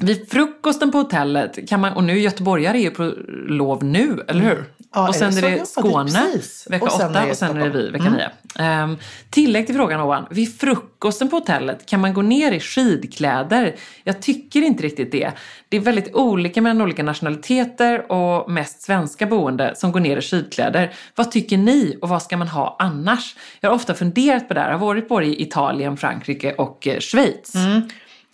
vid 0.00 0.30
frukosten 0.30 0.92
på 0.92 0.98
hotellet 0.98 1.68
kan 1.68 1.80
man, 1.80 1.92
och 1.92 2.04
nu 2.04 2.18
göteborgare 2.18 2.78
är 2.78 2.82
ju 2.82 2.90
på 2.90 3.12
lov 3.48 3.84
nu, 3.84 4.24
eller 4.28 4.40
hur? 4.40 4.64
Ja, 4.94 5.04
är 5.04 5.08
och 5.08 5.14
sen 5.14 5.34
det 5.34 5.38
är 5.38 5.42
det 5.42 5.50
Ja, 5.50 5.58
det- 5.58 5.66
Skåne 5.66 6.10
precis. 6.32 6.66
vecka 6.70 6.84
Och 6.84 6.92
sen 6.92 7.10
åtta 7.10 7.20
är 7.20 7.24
det 7.24 7.30
och 7.30 7.36
sen 7.36 7.56
är 7.56 7.64
det 7.64 7.70
vi 7.70 7.90
vecka 7.90 8.10
nio. 8.10 8.30
Ehm, 8.58 8.96
tillägg 9.30 9.66
till 9.66 9.74
frågan 9.74 10.00
ovan. 10.00 10.26
Vid 10.30 10.60
frukosten 10.60 11.28
på 11.28 11.36
hotellet 11.36 11.86
kan 11.86 12.00
man 12.00 12.14
gå 12.14 12.22
ner 12.22 12.52
i 12.52 12.60
skidkläder. 12.60 13.74
Jag 14.04 14.22
tycker 14.22 14.62
inte 14.62 14.82
riktigt 14.82 15.12
det. 15.12 15.32
Det 15.68 15.76
är 15.76 15.80
väldigt 15.80 16.14
olika 16.14 16.62
mellan 16.62 16.82
olika 16.82 17.02
nationaliteter 17.02 18.12
och 18.12 18.50
mest 18.50 18.82
svenska 18.82 19.26
boende 19.26 19.72
som 19.76 19.92
går 19.92 20.00
ner 20.00 20.16
i 20.16 20.20
skidkläder. 20.22 20.92
Vad 21.14 21.30
tycker 21.30 21.56
ni 21.58 21.98
och 22.02 22.08
vad 22.08 22.22
ska 22.22 22.36
man 22.36 22.48
ha 22.48 22.76
annars? 22.78 23.36
Jag 23.60 23.70
har 23.70 23.74
ofta 23.74 23.94
funderat 23.94 24.48
på 24.48 24.54
det 24.54 24.60
här. 24.60 24.70
Jag 24.70 24.78
har 24.78 24.86
varit 24.86 25.08
både 25.08 25.26
i 25.26 25.42
Italien, 25.42 25.96
Frankrike 25.96 26.52
och 26.54 26.86
eh, 26.86 27.00
Schweiz. 27.00 27.52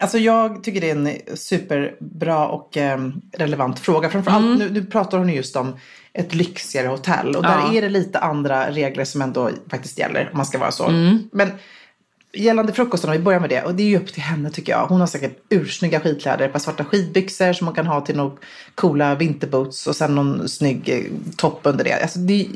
Alltså 0.03 0.19
jag 0.19 0.65
tycker 0.65 0.81
det 0.81 0.91
är 0.91 0.97
en 0.97 1.37
superbra 1.37 2.49
och 2.49 2.77
eh, 2.77 2.99
relevant 3.33 3.79
fråga. 3.79 4.11
Framförallt 4.11 4.59
nu, 4.59 4.71
nu 4.71 4.85
pratar 4.85 5.19
hon 5.19 5.29
just 5.29 5.57
om 5.57 5.77
ett 6.13 6.35
lyxigare 6.35 6.87
hotell. 6.89 7.37
Och 7.37 7.43
där 7.43 7.59
Ja. 7.67 7.73
är 7.75 7.83
det 7.83 7.89
lite 7.89 8.19
andra 8.19 8.71
regler 8.71 9.05
som 9.05 9.23
ändå 9.23 9.51
faktiskt 9.71 9.99
gäller 9.99 10.29
om 10.33 10.37
man 10.37 10.47
ska 10.47 10.59
vara 10.59 10.71
så. 10.71 10.89
Mm. 10.89 11.19
Men 11.33 11.51
gällande 12.33 12.73
frukosten, 12.73 13.11
om 13.11 13.17
vi 13.17 13.23
börjar 13.23 13.41
med 13.41 13.51
det. 13.51 13.63
Och 13.63 13.75
det 13.75 13.83
är 13.83 13.87
ju 13.87 13.97
upp 13.97 14.13
till 14.13 14.23
henne 14.23 14.51
tycker 14.51 14.73
jag. 14.73 14.87
Hon 14.87 15.01
har 15.01 15.07
säkert 15.07 15.39
ursnygga 15.49 16.01
skidkläder. 16.01 16.47
Ett 16.47 16.53
par 16.53 16.61
svarta 16.61 16.85
skidbyxor 16.85 17.53
som 17.53 17.65
man 17.65 17.75
kan 17.75 17.87
ha 17.87 18.01
till 18.01 18.17
några 18.17 18.37
coola 18.75 19.15
vinterboots. 19.15 19.87
Och 19.87 19.97
sen 19.97 20.15
någon 20.15 20.49
snygg 20.49 20.89
eh, 20.89 21.35
topp 21.37 21.61
under 21.63 21.85
det. 21.85 22.03
Alltså 22.03 22.19
det 22.19 22.47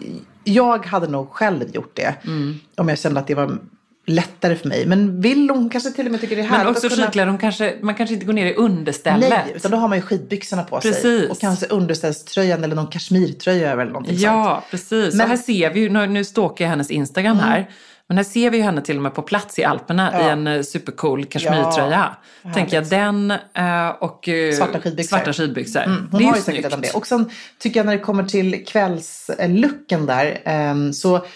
jag 0.45 0.87
hade 0.87 1.07
nog 1.09 1.31
själv 1.31 1.75
gjort 1.75 1.97
det. 1.97 2.15
Mm. 2.25 2.55
Om 2.77 2.89
jag 2.89 2.99
kände 2.99 3.21
att 3.21 3.27
det 3.27 3.35
var 3.35 3.59
lättare 4.07 4.57
för 4.57 4.69
mig. 4.69 4.87
Men 4.87 5.21
vill 5.21 5.51
hon 5.51 5.71
kanske 5.71 5.91
till 5.91 6.07
och 6.07 6.13
med 6.13 6.21
tycker 6.21 6.37
det 6.37 6.43
är 6.43 6.47
härligt 6.47 6.65
Men 6.67 6.73
också 6.75 6.87
att 6.87 6.93
kunna... 6.93 7.07
skidkläder, 7.07 7.27
de 7.27 7.39
kanske, 7.39 7.75
man 7.83 7.95
kanske 7.95 8.15
inte 8.15 8.27
går 8.27 8.33
ner 8.33 8.47
i 8.47 8.55
understället. 8.55 9.31
Nej, 9.31 9.53
utan 9.55 9.71
då 9.71 9.77
har 9.77 9.89
man 9.89 9.99
ju 9.99 10.03
skidbyxorna 10.03 10.63
på 10.63 10.81
sig. 10.81 10.93
Precis. 10.93 11.31
Och 11.31 11.41
kanske 11.41 11.67
underställströjan 11.67 12.65
eller 12.65 12.77
någon 12.77 12.87
kashmirtröja 12.87 13.73
över 13.73 13.83
eller 13.83 13.93
någonting 13.93 14.15
sånt. 14.15 14.23
Ja, 14.25 14.65
precis. 14.71 15.15
Men- 15.15 15.25
och 15.25 15.31
här 15.31 15.37
ser 15.37 15.71
vi 15.75 15.81
ju, 15.81 15.89
nu, 15.89 16.07
nu 16.07 16.25
stalkar 16.25 16.65
jag 16.65 16.71
hennes 16.71 16.91
Instagram 16.91 17.39
här. 17.39 17.71
Men 18.09 18.17
här 18.17 18.25
ser 18.25 18.51
vi 18.51 18.57
ju 18.57 18.63
henne 18.63 18.81
till 18.83 18.97
och 18.97 19.03
med 19.03 19.15
på 19.15 19.23
plats 19.23 19.59
i 19.59 19.65
Alperna 19.65 20.11
Ja. 20.13 20.29
i 20.29 20.31
en 20.31 20.47
eh, 20.47 20.63
supercool 20.63 21.25
kashmirtröja. 21.25 22.17
Ja, 22.43 22.51
Tänker 22.55 22.77
jag 22.77 22.87
den 22.89 23.31
eh, 23.31 23.89
och 23.89 24.29
eh, 24.29 24.55
Svarta 24.55 24.81
skidbyxor. 24.81 25.17
Svarta 25.17 25.33
skidbyxor. 25.33 25.81
Mm, 25.83 26.09
hon 26.11 26.21
det 26.21 26.27
har 26.27 26.37
ju 26.37 26.43
säkert 26.43 26.65
redan 26.65 26.81
det. 26.81 26.95
Och 26.95 27.07
sen 27.07 27.31
tycker 27.59 27.81
jag 27.81 27.87
när 27.87 27.93
det 27.93 27.99
kommer 28.03 28.25
till 28.25 28.65
kvällslooken 28.67 30.07
där. 30.07 30.39
ehm, 30.45 30.93
så 30.93 31.27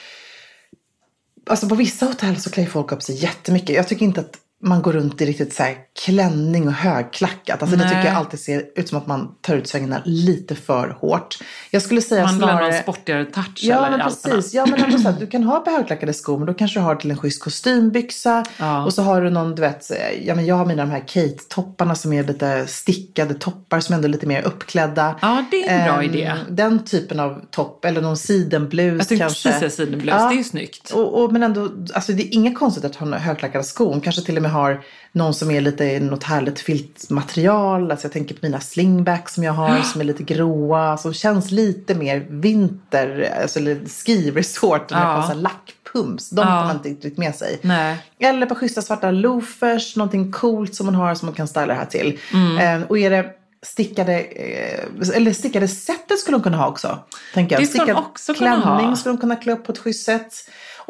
Alltså 1.51 1.69
på 1.69 1.75
vissa 1.75 2.07
hotell 2.07 2.41
så 2.41 2.51
klär 2.51 2.65
ju 2.65 2.71
folk 2.71 2.93
upp 2.93 3.03
sig 3.03 3.23
jättemycket. 3.23 3.77
Jag 3.77 3.89
tycker 3.89 4.05
inte 4.05 4.21
att 4.21 4.39
man 4.63 4.83
går 4.83 4.93
runt 4.93 5.21
i 5.21 5.27
riktigt 5.27 5.55
så 5.55 5.63
här 5.63 5.77
klänning 6.05 6.67
och 6.69 6.75
högklackat. 6.75 7.63
Alltså 7.63 7.77
det 7.77 7.83
tycker 7.83 8.05
jag 8.05 8.15
alltid 8.15 8.41
ser 8.41 8.65
ut 8.77 8.89
som 8.89 8.99
att 8.99 9.07
man 9.07 9.35
tar 9.41 9.57
ut 9.57 9.69
svängarna 9.69 10.03
lite 10.05 10.55
för 10.55 10.97
hårt. 11.01 11.39
Jag 11.71 11.83
skulle 11.83 12.01
säga 12.03 12.25
Man 12.25 12.35
vill 12.35 12.43
ha 12.45 12.51
snarare... 12.59 12.83
sportigare 12.83 13.25
touch 13.25 13.59
Ja 13.63 13.87
eller 13.87 13.99
men 13.99 14.07
precis. 14.07 14.55
Ja 14.55 14.67
men 14.67 14.85
ändå 14.85 14.99
så 14.99 15.09
att 15.09 15.19
du 15.21 15.27
kan 15.27 15.43
ha 15.45 15.59
par 15.65 15.71
högklackade 15.73 16.13
skor 16.13 16.39
men 16.39 16.47
då 16.47 16.55
kanske 16.55 16.79
du 16.81 16.85
har 16.85 16.95
till 16.97 17.11
en 17.11 17.17
schysst 17.17 17.43
kostymbyxa. 17.43 18.45
Ja. 18.59 18.85
Och 18.85 18.95
så 18.95 19.03
har 19.03 19.23
du 19.23 19.31
någon, 19.31 19.55
du 19.55 19.63
vet, 19.63 19.91
ja 20.23 20.35
men 20.35 20.47
jag 20.47 20.55
har 20.55 20.67
mina 20.67 20.83
de 20.85 20.91
här 20.91 21.05
Kate-topparna 21.09 21.95
som 21.95 22.13
är 22.13 22.25
lite 22.25 22.67
stickade 22.67 23.35
toppar 23.35 23.81
som 23.81 23.95
ändå 23.95 24.09
är 24.09 24.11
lite 24.13 24.27
mer 24.27 24.43
uppklädda. 24.43 25.19
Ja, 25.23 25.45
det 25.51 25.69
är 25.69 25.79
en 25.79 25.85
bra 25.85 25.95
Ehm, 26.03 26.11
idé. 26.11 26.33
Den 26.51 26.85
typen 26.85 27.21
av 27.21 27.41
topp 27.51 27.85
eller 27.85 28.01
någon 28.01 28.17
sidenblus 28.17 28.99
Jag 28.99 29.09
tänkte 29.09 29.17
kanske. 29.25 29.49
precis 29.49 29.59
säga 29.59 29.87
sidenblus, 29.87 30.15
det 30.15 30.21
är 30.21 30.33
ju 30.33 30.45
snyggt. 30.45 30.91
Och, 30.91 31.23
och, 31.23 31.33
men 31.33 31.43
ändå, 31.43 31.69
alltså 31.95 32.13
det 32.13 32.23
är 32.23 32.35
inga 32.35 32.55
konstigt 32.55 32.85
att 32.85 32.97
ha 32.97 33.17
högklackade 33.19 33.65
skor. 33.65 34.01
Kanske 34.05 34.23
till 34.23 34.37
och 34.37 34.43
med 34.43 34.50
har 34.51 34.81
någon 35.13 35.35
som 35.35 35.51
är 35.51 35.61
lite 35.61 36.01
något 36.01 36.25
härligt 36.25 36.61
filtmaterial. 36.61 37.91
Alltså 37.91 38.05
jag 38.07 38.13
tänker 38.13 38.35
på 38.35 38.39
mina 38.43 38.61
slingbacks 38.61 39.35
som 39.35 39.45
jag 39.45 39.53
har 39.53 39.83
som 39.83 40.01
är 40.01 40.05
lite 40.05 40.23
gråa. 40.23 40.97
Som 40.97 41.13
känns 41.15 41.51
lite 41.51 41.95
mer 41.95 42.27
vinter, 42.31 43.35
alltså 43.43 43.61
ski 44.05 44.31
resort. 44.31 44.87
Ja. 44.91 45.33
lackpumps. 45.35 46.31
De 46.31 46.41
Ja. 46.41 46.47
tar 46.47 46.65
man 46.67 46.77
inte 46.77 46.89
riktigt 46.89 47.19
med 47.19 47.35
sig. 47.35 47.59
Nej. 47.63 47.97
Eller 48.19 48.47
på 48.47 48.55
schyssta 48.55 48.83
svarta 48.83 49.11
loafers, 49.11 49.97
någonting 49.97 50.33
coolt 50.33 50.75
som 50.75 50.87
man 50.87 50.95
har 50.95 51.15
som 51.15 51.27
man 51.27 51.35
kan 51.35 51.49
styla 51.49 51.67
det 51.67 51.75
här 51.75 51.87
till. 51.87 52.19
Mm. 52.33 52.83
Eh, 52.83 52.89
och 52.89 52.99
är 52.99 53.11
det 53.11 53.27
stickade, 53.63 54.21
eh, 54.21 55.17
eller 55.17 55.33
stickade 55.33 55.69
sättet 55.69 56.19
skulle 56.19 56.37
hon 56.37 56.43
kunna 56.43 56.57
ha 56.57 56.69
också. 56.69 56.99
Tänker 57.35 57.55
jag. 57.57 57.63
Det 57.63 57.67
skulle 57.67 57.81
hon 57.83 57.87
Stickad 57.87 58.05
också 58.11 58.35
kunna 58.35 58.61
klänning 58.63 58.89
ha. 58.89 58.97
skulle 58.97 59.13
hon 59.13 59.21
kunna 59.21 59.37
klä 59.37 59.53
upp 59.53 59.65
på 59.65 59.73
ett 59.73 59.79
schysst 59.79 60.05
sätt. 60.05 60.33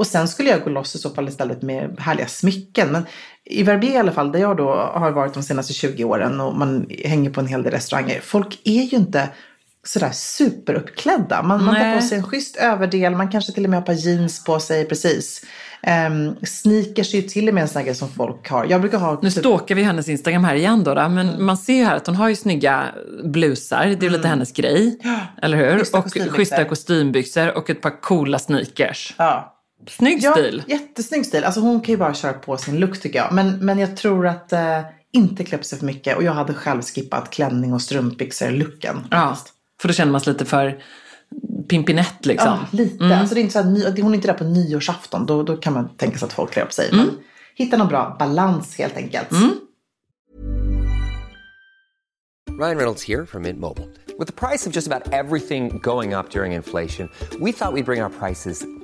Och 0.01 0.07
sen 0.07 0.29
skulle 0.29 0.51
jag 0.51 0.65
gå 0.65 0.71
loss 0.71 0.95
i 0.95 0.99
så 0.99 1.11
fall 1.11 1.29
istället 1.29 1.63
med 1.63 1.97
härliga 1.99 2.27
smycken. 2.27 2.93
Men 2.93 3.07
i 3.45 3.63
Verbier 3.63 3.93
i 3.93 3.97
alla 3.97 4.13
fall, 4.13 4.33
där 4.33 4.39
jag 4.39 4.57
då 4.57 4.75
har 4.95 5.11
varit 5.11 5.35
de 5.35 5.43
senaste 5.43 5.73
20 5.73 6.05
åren 6.05 6.41
och 6.41 6.57
man 6.57 6.87
hänger 7.05 7.31
på 7.31 7.41
en 7.41 7.47
hel 7.47 7.63
del 7.63 7.73
restauranger. 7.73 8.21
Folk 8.21 8.61
är 8.65 8.83
ju 8.83 8.97
inte 8.97 9.29
sådär 9.85 10.11
superuppklädda. 10.13 11.43
Man, 11.43 11.65
man 11.65 11.75
tar 11.75 11.97
på 11.97 12.03
sig 12.03 12.19
en 12.19 12.25
schysst 12.25 12.57
överdel, 12.57 13.15
man 13.15 13.29
kanske 13.31 13.53
till 13.53 13.65
och 13.65 13.71
med 13.71 13.77
har 13.77 13.83
ett 13.83 13.87
par 13.87 14.09
jeans 14.09 14.45
på 14.45 14.61
sig, 14.61 14.85
precis. 14.85 15.45
Um, 16.11 16.37
sneakers 16.47 17.15
är 17.15 17.19
ju 17.19 17.23
till 17.29 17.49
och 17.49 17.55
med 17.55 17.63
en 17.63 17.69
sån 17.69 17.85
grej 17.85 17.95
som 17.95 18.09
folk 18.09 18.49
har. 18.49 18.65
Jag 18.65 18.81
brukar 18.81 18.99
ha... 18.99 19.19
Nu 19.23 19.31
typ- 19.31 19.39
stalkar 19.39 19.75
vi 19.75 19.83
hennes 19.83 20.09
Instagram 20.09 20.45
här 20.45 20.55
igen 20.55 20.85
då, 20.85 20.95
då 20.95 21.09
men 21.09 21.29
Mm. 21.29 21.47
man 21.47 21.57
ser 21.57 21.75
ju 21.75 21.85
här 21.85 21.97
att 21.97 22.07
hon 22.07 22.17
har 22.17 22.29
ju 22.29 22.37
snygga 22.37 22.85
blusar, 23.25 23.85
det 23.87 23.93
är 23.93 24.03
ju 24.03 24.11
lite 24.11 24.29
hennes 24.29 24.53
grej. 24.53 24.99
Eller 25.43 25.57
hur? 25.57 25.79
Schyssta 25.79 25.99
och 25.99 26.05
kostymbyxor. 26.05 26.37
schyssta 26.37 26.65
kostymbyxor 26.65 27.57
och 27.57 27.71
ett 27.71 27.81
par 27.81 28.01
coola 28.01 28.39
sneakers. 28.39 29.15
Ja. 29.19 29.57
Snygg 29.89 30.23
Ja, 30.23 30.33
stil. 30.33 30.63
jättesnygg 30.67 31.27
stil. 31.27 31.45
Alltså 31.45 31.61
hon 31.61 31.81
kan 31.81 31.93
ju 31.93 31.97
bara 31.99 32.15
köra 32.15 32.33
på 32.33 32.57
sin 32.57 32.79
look 32.79 33.01
tycker 33.01 33.19
jag. 33.19 33.33
Men, 33.33 33.65
men 33.65 33.79
jag 33.79 33.97
tror 33.97 34.27
att 34.27 34.53
eh, 34.53 34.81
inte 35.13 35.45
klä 35.45 35.59
upp 35.59 35.65
sig 35.65 35.79
för 35.79 35.87
mycket. 35.87 36.17
Och 36.17 36.23
jag 36.23 36.33
hade 36.33 36.55
själv 36.55 36.83
skippat 36.83 37.31
klänning 37.31 37.73
och 37.73 37.81
strumpbyxor-looken. 37.81 38.97
Ja, 39.11 39.37
för 39.81 39.89
då 39.89 39.95
känner 39.95 40.13
man 40.13 40.21
sig 40.21 40.33
lite 40.33 40.45
för 40.45 40.83
pimpinett 41.69 42.27
liksom. 42.27 42.49
Ja, 42.49 42.67
lite. 42.79 43.17
Alltså 43.17 43.35
det 43.35 43.41
är 43.41 43.43
inte 43.43 43.53
så 43.53 43.59
här, 43.63 44.03
hon 44.03 44.11
är 44.13 44.15
inte 44.15 44.29
där 44.29 44.35
på 44.35 44.45
nyårsafton. 44.45 45.27
Då, 45.27 45.43
då 45.43 45.57
kan 45.57 45.73
man 45.73 45.89
tänka 45.97 46.19
sig 46.19 46.27
att 46.27 46.33
folk 46.33 46.51
klär 46.53 46.63
upp 46.65 46.73
sig. 46.73 46.89
Men 46.93 47.11
hitta 47.55 47.77
någon 47.77 47.89
bra 47.89 48.17
balans 48.19 48.79
helt 48.79 48.97
enkelt. 48.97 49.29
Ryan 52.61 52.77
Reynolds 52.77 53.03
here 53.09 53.27
from 53.27 53.43
Mint 53.43 53.59
Mobile. 53.59 53.89
With 54.19 54.27
the 54.27 54.49
price 54.49 54.67
of 54.69 54.77
just 54.77 54.87
about 54.93 55.15
everything 55.15 55.79
going 55.83 56.15
up 56.15 56.31
during 56.31 56.53
inflation, 56.53 57.09
we 57.41 57.53
thought 57.53 57.73
we'd 57.75 57.87
bring 57.87 58.03
our 58.03 58.11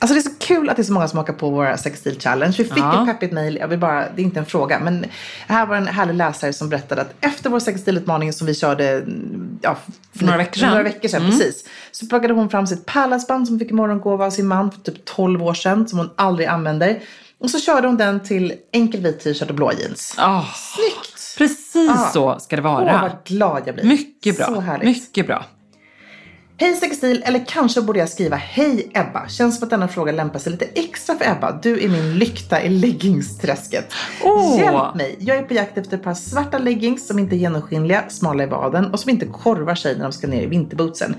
Alltså 0.00 0.14
det 0.14 0.20
är 0.20 0.22
så 0.22 0.34
kul 0.38 0.68
att 0.70 0.76
det 0.76 0.82
är 0.82 0.84
så 0.84 0.92
många 0.92 1.08
som 1.08 1.18
hakar 1.18 1.32
på 1.32 1.50
våra 1.50 1.76
sextil 1.76 2.20
challenge. 2.20 2.54
Vi 2.58 2.64
fick 2.64 2.78
Ja. 2.78 3.00
ett 3.02 3.06
peppigt 3.08 3.32
mejl, 3.32 3.56
jag 3.56 3.68
vill 3.68 3.78
bara, 3.78 4.04
det 4.16 4.22
är 4.22 4.24
inte 4.24 4.38
en 4.40 4.46
fråga, 4.46 4.78
men 4.80 5.04
här 5.46 5.66
var 5.66 5.76
en 5.76 5.86
härlig 5.86 6.14
läsare 6.14 6.52
som 6.52 6.68
berättade 6.68 7.00
att 7.02 7.14
efter 7.20 7.50
vår 7.50 7.60
sexstilutmaning 7.60 8.32
som 8.32 8.46
vi 8.46 8.54
körde 8.54 8.88
mm, 8.90 9.58
ja, 9.62 9.76
För 10.16 10.24
några 10.24 10.38
veckor 10.38 10.52
sedan. 10.58 10.64
Mm. 10.68 10.78
några 10.78 10.90
veckor 10.92 11.08
sedan 11.08 11.26
precis, 11.30 11.64
så 11.92 12.06
plockade 12.06 12.34
hon 12.34 12.48
fram 12.50 12.66
sitt 12.66 12.86
pärlhalsband 12.86 13.46
som 13.46 13.54
hon 13.54 13.58
fick 13.60 13.70
i 13.70 13.74
morgongåva 13.74 14.26
av 14.26 14.30
sin 14.30 14.46
man 14.46 14.70
för 14.70 14.80
typ 14.80 15.04
12 15.04 15.42
år 15.42 15.54
sedan, 15.54 15.88
som 15.88 15.98
hon 15.98 16.10
aldrig 16.16 16.48
använder. 16.48 17.00
Och 17.40 17.50
så 17.50 17.60
körde 17.60 17.86
hon 17.88 17.96
den 17.96 18.20
till 18.20 18.52
enkel 18.72 19.00
vit 19.00 19.20
t-shirt 19.20 19.48
och 19.50 19.56
blå 19.56 19.72
jeans. 19.72 20.14
Oh, 20.18 20.44
Snyggt! 20.54 21.34
precis 21.38 21.90
Ah. 21.90 22.10
så 22.12 22.38
ska 22.38 22.56
det 22.56 22.62
Åh, 22.62 22.74
vara. 22.74 22.98
vad 23.02 23.10
glad 23.24 23.62
jag 23.66 23.74
blir. 23.74 23.84
Mycket 23.84 24.36
bra. 24.36 24.46
Så 24.46 24.60
härligt. 24.60 24.84
Mycket 24.86 25.26
bra. 25.26 25.44
Hej 26.60 26.74
Sextil, 26.74 27.22
eller 27.26 27.44
kanske 27.46 27.82
borde 27.82 27.98
jag 27.98 28.08
skriva 28.08 28.36
Hej 28.36 28.90
Ebba. 28.94 29.28
Känns 29.28 29.58
som 29.58 29.66
att 29.66 29.70
denna 29.70 29.88
fråga 29.88 30.12
lämpar 30.12 30.38
sig 30.38 30.52
lite 30.52 30.64
extra 30.64 31.14
för 31.16 31.24
Ebba. 31.24 31.58
Du 31.62 31.84
är 31.84 31.88
min 31.88 32.18
lykta 32.18 32.62
i 32.62 32.68
leggingsträsket. 32.68 33.92
Åh. 34.24 34.58
Hjälp 34.58 34.94
mig! 34.94 35.16
Jag 35.18 35.36
är 35.36 35.42
på 35.42 35.54
jakt 35.54 35.78
efter 35.78 35.96
ett 35.96 36.02
par 36.02 36.14
svarta 36.14 36.58
leggings 36.58 37.06
som 37.06 37.18
inte 37.18 37.36
är 37.36 37.38
genomskinliga, 37.38 38.04
smala 38.08 38.42
i 38.42 38.46
vaden 38.46 38.92
och 38.92 39.00
som 39.00 39.10
inte 39.10 39.26
korvar 39.26 39.74
sig 39.74 39.96
när 39.96 40.02
de 40.02 40.12
ska 40.12 40.26
ner 40.26 40.42
i 40.42 40.46
vinterbootsen. 40.46 41.14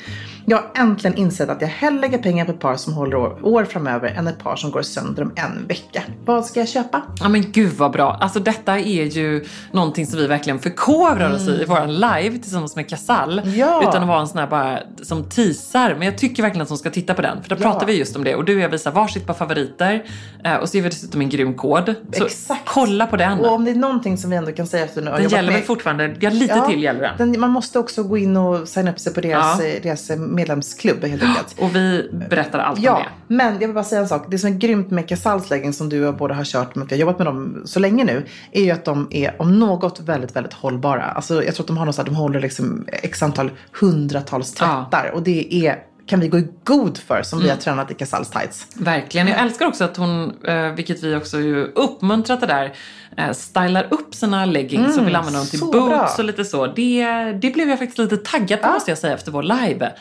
Jag 0.46 0.58
har 0.58 0.72
äntligen 0.76 1.18
insett 1.18 1.50
att 1.50 1.62
jag 1.62 1.68
hellre 1.68 2.02
lägger 2.02 2.18
pengar 2.18 2.46
på 2.46 2.52
ett 2.52 2.60
par 2.60 2.76
som 2.76 2.94
håller 2.94 3.16
år, 3.16 3.40
år 3.44 3.64
framöver 3.66 4.08
än 4.08 4.28
ett 4.28 4.40
par 4.40 4.56
som 4.56 4.72
går 4.72 4.82
sönder 4.82 5.24
om 5.24 5.32
en 5.36 5.68
vecka. 5.68 6.04
Vad 6.26 6.46
ska 6.46 6.60
jag 6.60 6.70
köpa? 6.70 7.02
Ja 7.20 7.30
men 7.30 7.52
gud 7.52 7.74
vad 7.74 7.92
bra. 7.92 8.18
Alltså 8.22 8.40
detta 8.40 8.80
är 8.80 9.06
ju 9.06 9.46
någonting 9.72 10.08
som 10.08 10.20
vi 10.20 10.28
verkligen 10.28 10.60
förkovrar 10.60 11.34
oss 11.34 11.48
i 11.48 11.62
i 11.62 11.66
våran 11.66 11.94
live 11.94 12.38
tillsammans 12.38 12.76
med 12.76 12.90
Casall. 12.90 13.40
Mm. 13.40 13.56
Ja. 13.60 13.82
Utan 13.82 14.02
att 14.02 14.08
vara 14.08 14.20
en 14.20 14.28
sån 14.28 14.38
här 14.38 14.48
bara 14.48 14.80
som 15.02 15.29
teasar. 15.30 15.96
Men 15.96 16.02
jag 16.02 16.18
tycker 16.18 16.44
verkligen 16.44 16.62
att 16.62 16.68
de 16.68 16.78
ska 16.78 16.90
titta 16.90 17.14
på 17.14 17.22
den. 17.22 17.42
För 17.44 17.50
då 17.50 17.56
pratar 17.56 17.86
vi 17.86 17.94
just 17.98 18.16
om 18.16 18.24
det. 18.24 18.36
Och 18.36 18.46
du 18.46 18.56
och 18.56 18.62
jag 18.62 18.70
visar 18.70 18.92
varsitt 18.92 19.26
par 19.28 19.34
favoriter. 19.34 20.04
Eh, 20.44 20.56
och 20.56 20.70
så 20.70 20.78
ger 20.78 20.84
vi 20.84 20.90
dessutom 20.90 21.22
en 21.22 21.30
grym 21.30 21.54
kod. 21.54 21.96
Så 22.14 22.26
Exakt. 22.26 22.62
kolla 22.66 23.08
på 23.08 23.18
den. 23.18 23.40
Och 23.40 23.52
om 23.54 23.66
det 23.66 23.72
är 23.72 23.76
någonting 23.76 24.18
som 24.18 24.30
vi 24.30 24.36
ändå 24.36 24.52
kan 24.52 24.68
säga 24.68 24.86
efter 24.86 25.02
nu. 25.02 25.12
den 25.12 25.30
gäller 25.30 25.54
väl 25.54 25.62
fortfarande? 25.62 26.16
Ja, 26.20 26.30
lite 26.30 26.66
till 26.70 26.84
gäller 26.84 27.14
den. 27.18 27.40
Man 27.40 27.50
måste 27.50 27.80
också 27.80 28.04
gå 28.04 28.18
in 28.18 28.38
och 28.38 28.68
signa 28.68 28.92
upp 28.92 29.00
sig 29.00 29.14
på 29.14 29.22
deras, 29.22 29.60
Ja. 29.62 29.66
eh, 29.68 29.82
deras 29.84 30.10
medlemsklubb 30.18 31.04
helt 31.04 31.24
enkelt. 31.24 31.56
Och 31.60 31.76
vi 31.76 32.10
berättar 32.30 32.60
allt 32.60 32.78
om 32.78 32.84
Ja, 32.84 33.04
det. 33.28 33.34
men 33.36 33.54
jag 33.54 33.60
vill 33.68 33.74
bara 33.74 33.84
säga 33.84 34.02
en 34.02 34.08
sak. 34.08 34.26
Det 34.30 34.40
som 34.40 34.54
är 34.54 34.58
grymt 34.58 34.92
med 34.92 35.10
Casals 35.10 35.50
leggings 35.50 35.78
som 35.78 35.90
du 35.90 36.00
och 36.02 36.08
jag 36.08 36.18
båda 36.18 36.34
har 36.36 36.44
kört 36.44 36.76
med, 36.76 36.88
vi 36.90 36.96
har 36.96 37.00
jobbat 37.00 37.18
med 37.18 37.28
dem 37.28 37.62
så 37.66 37.80
länge 37.80 38.04
nu, 38.04 38.26
är 38.52 38.64
ju 38.64 38.72
att 38.72 38.86
de 38.86 39.08
är 39.12 39.42
om 39.42 39.60
något 39.60 40.00
väldigt, 40.00 40.36
väldigt 40.36 40.54
hållbara. 40.54 41.04
Alltså 41.04 41.44
jag 41.44 41.56
tror 41.56 41.64
att 41.64 41.68
de 41.68 41.78
har 41.78 41.86
något 41.86 41.96
så 41.96 42.02
här, 42.02 42.06
de 42.06 42.16
håller 42.16 42.40
liksom 42.42 42.86
x 42.88 43.24
antal 43.24 43.52
hundratals 43.80 44.54
tvättar 44.54 45.12
och 45.20 45.26
det 45.26 45.68
är 45.68 45.84
kan 46.10 46.20
vi 46.20 46.28
gå 46.28 46.38
i 46.38 46.48
god 46.64 46.98
för 46.98 47.24
som 47.24 47.40
Mm. 47.40 47.44
vi 47.46 47.50
har 47.50 47.58
tränat 47.58 47.92
i 47.92 47.94
Casals 47.94 48.30
tights. 48.30 48.68
Verkligen. 48.74 49.28
Jag 49.28 49.40
älskar 49.40 49.66
också 49.66 49.84
att 49.84 49.98
hon, 49.98 50.34
eh, 50.46 50.70
vilket 50.72 51.04
vi 51.04 51.16
också 51.16 51.40
ju 51.40 51.64
uppmuntrat 51.64 52.42
det 52.42 52.48
där, 52.48 52.74
eh, 53.18 53.32
stylar 53.32 53.88
upp 53.90 54.16
sina 54.16 54.46
leggings 54.46 54.98
och 54.98 55.08
vill 55.08 55.16
använda 55.16 55.40
dem 55.40 55.48
till 55.48 55.60
boots 55.60 55.74
bra. 55.90 56.10
och 56.18 56.24
lite 56.24 56.46
så. 56.46 56.68
Det, 56.68 57.06
det 57.42 57.52
blev 57.54 57.70
jag 57.70 57.80
faktiskt 57.80 57.98
lite 57.98 58.18
taggad 58.18 58.62
på 58.62 58.68
måste 58.70 58.92
jag 58.92 58.98
säga 58.98 59.14
efter 59.14 59.32
vår 59.32 59.44
live. 59.44 59.92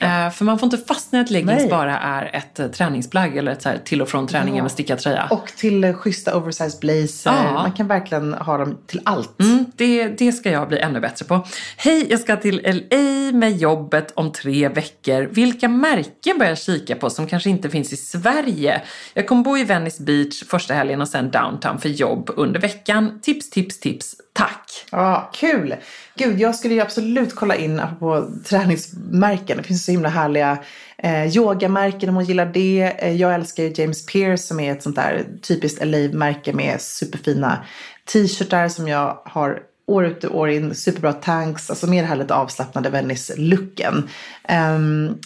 Eh, 0.00 0.30
för 0.30 0.44
man 0.44 0.58
får 0.58 0.66
inte 0.66 0.78
fastna 0.78 1.18
i 1.18 1.22
att 1.22 1.30
leggings 1.30 1.60
Nej. 1.60 1.68
bara 1.70 1.98
är 1.98 2.30
ett 2.36 2.72
träningsplagg 2.72 3.36
eller 3.36 3.52
ett 3.52 3.62
så 3.62 3.68
här 3.68 3.78
till 3.84 4.02
och 4.02 4.08
från 4.08 4.26
träningen 4.26 4.64
med 4.64 4.72
stickad 4.72 4.98
tröja. 4.98 5.26
Och 5.30 5.46
till 5.56 5.84
eh, 5.84 5.92
schyssta 5.94 6.36
oversized 6.36 6.80
blazer. 6.80 7.32
Ja. 7.44 7.52
Man 7.52 7.72
kan 7.72 7.88
verkligen 7.88 8.34
ha 8.34 8.58
dem 8.58 8.78
till 8.86 9.00
allt. 9.04 9.40
Mm, 9.40 9.64
det, 9.76 10.08
det 10.08 10.32
ska 10.32 10.50
jag 10.50 10.68
bli 10.68 10.78
ännu 10.78 11.00
bättre 11.00 11.24
på. 11.24 11.46
Hej, 11.76 12.06
jag 12.10 12.20
ska 12.20 12.36
till 12.36 12.60
LA 12.64 13.32
med 13.38 13.56
jobbet 13.56 14.12
om 14.14 14.32
tre 14.32 14.68
veckor. 14.68 15.28
Vilka 15.48 15.68
märken 15.68 16.38
bör 16.38 16.46
jag 16.46 16.58
kika 16.58 16.96
på 16.96 17.10
som 17.10 17.26
kanske 17.26 17.50
inte 17.50 17.70
finns 17.70 17.92
i 17.92 17.96
Sverige? 17.96 18.82
Jag 19.14 19.26
kommer 19.26 19.42
bo 19.42 19.56
i 19.58 19.64
Venice 19.64 20.02
Beach 20.02 20.44
första 20.44 20.74
helgen 20.74 21.00
och 21.00 21.08
sen 21.08 21.30
downtown 21.30 21.78
för 21.78 21.88
jobb 21.88 22.30
under 22.36 22.60
veckan. 22.60 23.20
Tips, 23.22 23.50
tips, 23.50 23.80
tips. 23.80 24.16
Tack! 24.32 24.86
Ja, 24.90 25.30
kul! 25.34 25.74
Gud, 26.14 26.40
jag 26.40 26.54
skulle 26.54 26.74
ju 26.74 26.80
absolut 26.80 27.34
kolla 27.34 27.56
in 27.56 27.80
apropå 27.80 28.28
träningsmärken. 28.44 29.56
Det 29.56 29.62
finns 29.62 29.84
så 29.84 29.92
himla 29.92 30.08
härliga 30.08 30.58
eh, 30.98 31.36
yogamärken 31.36 32.08
om 32.08 32.14
hon 32.14 32.24
gillar 32.24 32.46
det. 32.46 32.94
Eh, 32.98 33.16
jag 33.16 33.34
älskar 33.34 33.62
ju 33.62 33.72
James 33.76 34.06
Pierce 34.06 34.42
som 34.42 34.60
är 34.60 34.72
ett 34.72 34.82
sånt 34.82 34.96
där 34.96 35.26
typiskt 35.42 35.84
LA-märke 35.84 36.52
med 36.52 36.80
superfina 36.80 37.64
t-shirtar 38.12 38.68
som 38.68 38.88
jag 38.88 39.22
har 39.24 39.60
år 39.88 40.06
ut 40.06 40.24
och 40.24 40.38
år 40.38 40.50
in, 40.50 40.74
superbra 40.74 41.12
tanks, 41.12 41.70
alltså 41.70 41.86
mer 41.86 42.02
det 42.02 42.08
här 42.08 42.16
lite 42.16 42.34
avslappnade 42.34 42.90
Venice-looken. 42.90 44.08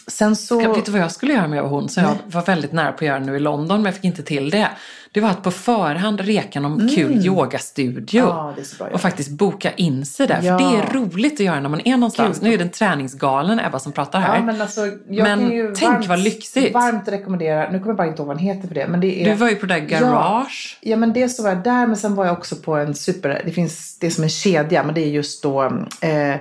Sen 0.07 0.37
så... 0.37 0.75
Vet 0.75 0.87
du 0.87 0.93
vad 0.93 1.01
jag 1.01 1.13
skulle 1.13 1.33
göra 1.33 1.49
med 1.49 1.63
hon 1.63 1.89
som 1.89 2.03
jag 2.03 2.17
var 2.27 2.43
väldigt 2.43 2.73
nära 2.73 2.93
på 2.93 2.97
att 2.97 3.03
göra 3.09 3.19
nu 3.19 3.37
i 3.37 3.41
London 3.41 3.77
men 3.77 3.85
jag 3.85 3.95
fick 3.95 4.05
inte 4.05 4.23
till 4.23 4.51
det. 4.51 4.69
Det 5.13 5.21
var 5.21 5.29
att 5.29 5.43
på 5.43 5.51
förhand 5.51 6.21
reka 6.21 6.61
någon 6.61 6.89
kul 6.89 7.27
yogastudio. 7.27 8.23
Mm. 8.23 8.35
Ja, 8.79 8.89
och 8.93 9.01
faktiskt 9.01 9.31
boka 9.31 9.73
in 9.73 10.07
sig 10.07 10.27
där. 10.27 10.41
Ja. 10.43 10.59
För 10.59 10.65
det 10.65 10.77
är 10.77 10.93
roligt 10.95 11.33
att 11.33 11.41
göra 11.41 11.61
när 11.61 11.69
man 11.69 11.81
är 11.85 11.97
någonstans. 11.97 12.39
Gud. 12.39 12.49
Nu 12.49 12.55
är 12.55 12.59
det 12.59 12.65
en 12.65 12.71
träningsgalen 12.71 13.61
Ebba 13.61 13.79
som 13.79 13.93
pratar 13.93 14.21
här. 14.21 14.37
Ja, 14.37 14.43
men 14.43 14.61
alltså, 14.61 14.81
Men 15.09 15.49
tänk 15.75 15.93
varmt, 15.93 16.07
vad 16.07 16.19
lyxigt. 16.19 16.75
Varmt 16.75 17.09
rekommendera, 17.09 17.71
nu 17.71 17.79
kommer 17.79 17.91
jag 17.91 17.97
bara 17.97 18.07
inte 18.07 18.23
ihåg 18.23 18.27
vad 18.27 18.37
den 18.37 18.45
heter 18.45 18.69
för 18.69 18.75
det, 18.75 18.89
men 18.89 19.01
det 19.01 19.23
är... 19.23 19.25
Du 19.25 19.35
var 19.35 19.49
ju 19.49 19.57
på 19.57 19.67
det 19.67 19.75
där 19.75 19.81
garage. 19.81 20.79
Ja, 20.81 20.91
ja 20.91 20.97
men 20.97 21.13
det 21.13 21.29
så 21.29 21.43
var 21.43 21.51
jag 21.51 21.63
där, 21.63 21.87
men 21.87 21.97
sen 21.97 22.15
var 22.15 22.27
jag 22.27 22.39
också 22.39 22.57
på 22.57 22.77
en 22.77 22.95
super, 22.95 23.43
det 23.45 23.53
finns, 23.53 23.99
det 23.99 24.07
är 24.07 24.11
som 24.11 24.25
en 24.25 24.31
kedja, 24.31 24.83
men 24.83 24.95
det 24.95 25.01
är 25.01 25.09
just 25.09 25.43
då, 25.43 25.65
eh, 26.01 26.37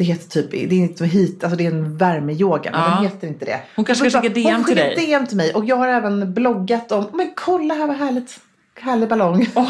det 0.00 0.04
heter 0.04 0.28
typ, 0.28 0.50
det 0.50 0.74
är 0.74 0.78
inte 0.78 1.06
hit, 1.06 1.44
alltså 1.44 1.56
det 1.58 1.66
är 1.66 1.70
en 1.70 1.96
värmeyoga, 1.96 2.70
men 2.70 2.80
Ja. 2.80 2.86
den 2.94 3.04
heter 3.04 3.28
inte 3.28 3.44
det. 3.44 3.60
Hon 3.76 3.84
kanske 3.84 4.10
ska 4.10 4.20
skicka 4.20 4.34
DM 4.34 4.54
hon 4.54 4.64
till 4.64 4.74
skickar 4.76 4.88
dig. 4.96 5.06
DM 5.06 5.26
till 5.26 5.36
mig 5.36 5.54
och 5.54 5.64
jag 5.64 5.76
har 5.76 5.88
även 5.88 6.34
bloggat 6.34 6.92
om, 6.92 7.06
men 7.12 7.32
kolla 7.36 7.74
här 7.74 7.86
vad 7.86 7.96
härligt. 7.96 8.40
Härlig 8.80 9.08
ballong. 9.08 9.46
så 9.54 9.60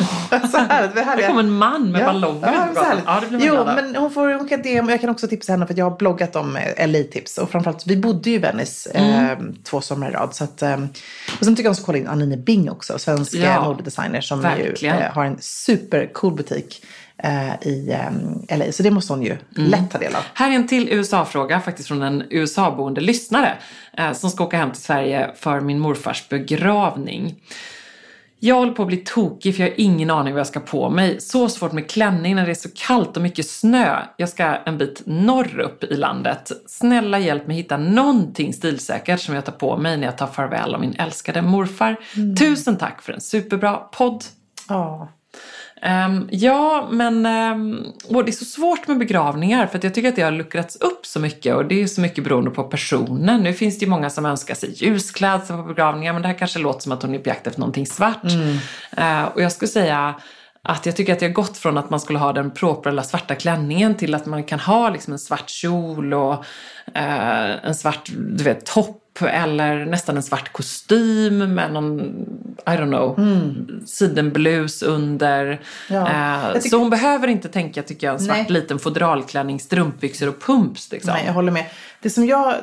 härligt, 0.59 0.95
vad 0.95 1.05
härliga- 1.05 1.17
Det 1.27 1.33
kom 1.33 1.39
en 1.39 1.51
man 1.51 1.93
med 1.93 2.05
ballonger 2.07 2.53
Ja, 2.53 2.65
ut 2.69 2.75
på 2.75 2.81
så 2.81 2.87
härligt. 2.87 3.05
Ja, 3.07 3.21
det 3.21 3.27
blir 3.29 3.47
Jo, 3.47 3.55
glad 3.55 3.69
av. 3.69 3.75
men 3.75 3.97
hon 3.97 4.11
får 4.11 4.35
hon 4.39 4.49
kan 4.49 4.63
DM. 4.63 4.89
Jag 4.89 5.01
kan 5.01 5.11
också 5.11 5.29
tipsa 5.29 5.53
henne 5.53 5.67
för 5.67 5.75
att 5.75 5.79
jag 5.79 5.91
har 5.91 5.97
bloggat 5.97 6.37
om 6.37 6.57
eh, 6.57 6.89
LA-tips. 6.89 7.39
Och 7.39 7.51
framförallt, 7.51 7.87
vi 7.87 7.97
bodde 7.97 8.31
ju 8.31 8.37
i 8.37 8.39
Venice 8.39 8.91
Mm. 8.95 9.25
eh, 9.31 9.39
två 9.65 9.81
somrar 9.81 10.11
i 10.11 10.13
rad. 10.13 10.35
Så 10.35 10.45
att, 10.45 10.63
eh, 10.63 10.77
och 11.39 11.45
sen 11.45 11.57
tycker 11.57 11.69
jag 11.69 11.73
att 11.73 11.83
kolla 11.83 11.99
in 11.99 12.07
Anine 12.09 12.37
Bing 12.37 12.71
också, 12.71 12.99
svensk 12.99 13.35
Ja, 13.35 13.41
ja, 13.41 13.65
modedesigner 13.65 14.21
som 14.21 14.47
ju 14.81 14.89
eh, 14.89 14.95
har 15.13 15.25
en 15.25 15.37
supercool 15.41 16.35
butik 16.35 16.85
i 17.63 17.91
eh, 18.49 18.59
LA. 18.59 18.73
Så 18.73 18.83
det 18.83 18.91
måste 18.91 19.13
hon 19.13 19.23
ju 19.23 19.37
Mm. 19.57 19.71
lätt 19.71 19.91
ta 19.91 19.99
del 19.99 20.15
av. 20.15 20.23
Här 20.35 20.51
är 20.51 20.55
en 20.55 20.67
till 20.69 20.89
USA-fråga, 20.89 21.61
faktiskt 21.61 21.89
från 21.89 22.03
en 22.03 22.23
USA-boende 22.31 23.01
lyssnare 23.01 23.53
eh, 23.97 24.13
som 24.13 24.31
ska 24.31 24.45
åka 24.45 24.57
hem 24.57 24.71
till 24.73 24.83
Sverige 24.83 25.31
för 25.37 25.61
min 25.61 25.79
morfars 25.79 26.29
begravning. 26.29 27.35
Jag 28.43 28.55
håller 28.55 28.73
på 28.73 28.83
att 28.83 28.89
bli 28.89 28.97
tokig 28.97 29.57
för 29.57 29.63
jag 29.63 29.71
har 29.71 29.81
ingen 29.81 30.11
aning 30.11 30.33
vad 30.33 30.41
jag 30.41 30.47
ska 30.47 30.61
på 30.61 30.91
mig. 30.91 31.21
Så 31.21 31.49
svårt 31.49 31.73
med 31.73 31.91
klänning 31.91 32.35
när 32.37 32.45
det 32.45 32.51
är 32.53 32.55
så 32.55 32.69
kallt 32.75 33.17
och 33.17 33.23
mycket 33.23 33.49
snö. 33.49 33.97
Jag 34.17 34.29
ska 34.29 34.45
en 34.45 34.79
bit 34.79 35.03
norrut 35.07 35.85
i 35.91 35.95
landet. 35.97 36.53
Snälla 36.67 37.19
hjälp 37.19 37.47
mig 37.47 37.57
hitta 37.57 37.77
någonting 37.77 38.53
stilsäkert 38.53 39.21
som 39.21 39.35
jag 39.35 39.45
tar 39.45 39.53
på 39.53 39.77
mig 39.77 39.97
när 39.97 40.05
jag 40.07 40.19
tar 40.19 40.27
farväl 40.27 40.75
av 40.75 40.81
min 40.81 40.95
älskade 40.99 41.43
morfar. 41.43 41.97
Tusen 42.39 42.77
tack 42.77 43.03
för 43.03 43.13
en 43.13 43.21
superbra 43.21 43.77
podd. 43.77 44.25
Ja. 44.69 45.09
Ehm, 45.83 46.29
ja, 46.31 46.89
men 46.91 47.27
um, 47.27 47.87
det 48.25 48.31
är 48.31 48.33
så 48.33 48.45
svårt 48.45 48.89
med 48.89 48.99
begravningar 48.99 49.67
för 49.67 49.81
jag 49.83 49.95
tycker 49.95 50.09
att 50.09 50.17
det 50.17 50.23
har 50.23 50.31
luckrats 50.31 50.77
upp 50.77 51.07
så 51.07 51.21
mycket 51.21 51.57
och 51.57 51.65
det 51.65 51.83
är 51.83 51.87
så 51.87 52.01
mycket 52.01 52.25
beroende 52.25 52.51
på 52.51 52.65
personen. 52.65 53.43
Nu 53.43 53.53
finns 53.53 53.79
det 53.79 53.85
ju 53.85 53.91
många 53.91 54.11
som 54.11 54.27
önskar 54.27 54.55
sig 54.55 54.73
ljusklädsel 54.77 55.57
på 55.57 55.63
begravningar 55.63 56.13
men 56.13 56.23
det 56.23 56.29
här 56.29 56.39
kanske 56.39 56.59
låter 56.59 56.81
som 56.81 56.93
att 56.93 57.03
hon 57.03 57.15
är 57.15 57.19
på 57.19 57.29
jakt 57.29 57.47
efter 57.47 57.61
någonting 57.61 57.87
svart. 57.87 58.25
Eh, 58.97 59.25
och 59.25 59.43
jag 59.43 59.53
skulle 59.53 59.69
säga 59.69 60.15
att 60.63 60.87
jag 60.87 60.97
tycker 60.97 61.13
att 61.13 61.19
det 61.21 61.27
har 61.27 61.33
gått 61.33 61.57
från 61.57 61.79
att 61.79 61.91
man 61.91 62.01
skulle 62.01 62.19
ha 62.19 62.33
den 62.33 62.51
propra 62.51 63.03
svarta 63.03 63.35
klänningen 63.35 63.95
till 63.95 64.15
att 64.15 64.27
man 64.27 64.45
kan 64.45 64.61
ha 64.61 64.91
liksom 64.91 65.13
en 65.13 65.19
svart 65.19 65.51
kjol 65.51 66.15
och 66.15 66.45
eh, 66.95 67.67
en 67.67 67.75
svart 67.75 68.11
du 68.17 68.45
vet, 68.45 68.67
topp 68.67 69.00
eller 69.21 69.85
nästan 69.85 70.17
en 70.17 70.23
svart 70.23 70.53
kostym 70.53 71.55
med 71.55 71.73
någon, 71.73 72.01
I 72.67 72.71
don't 72.71 72.87
know, 72.89 73.21
sidenblus 73.87 74.83
under. 74.83 75.45
Mm. 75.47 75.59
Ja. 75.89 76.09
Eh, 76.47 76.53
tycker- 76.55 76.69
Så 76.69 76.77
hon 76.77 76.91
behöver 76.91 77.29
inte 77.29 77.49
tänka, 77.49 77.83
tycker 77.83 78.07
jag, 78.07 78.15
en 78.15 78.21
svart 78.21 78.37
Nej. 78.37 78.47
liten 78.49 78.79
fodralklänning, 78.79 79.61
strumpbyxor 79.61 80.29
och 80.29 80.41
pumps. 80.41 80.93
Liksom. 80.93 81.13
Nej, 81.15 81.23
jag 81.27 81.33
håller 81.33 81.53
med. 81.53 81.65
Det 82.03 82.11
som 82.11 82.27
jag 82.27 82.55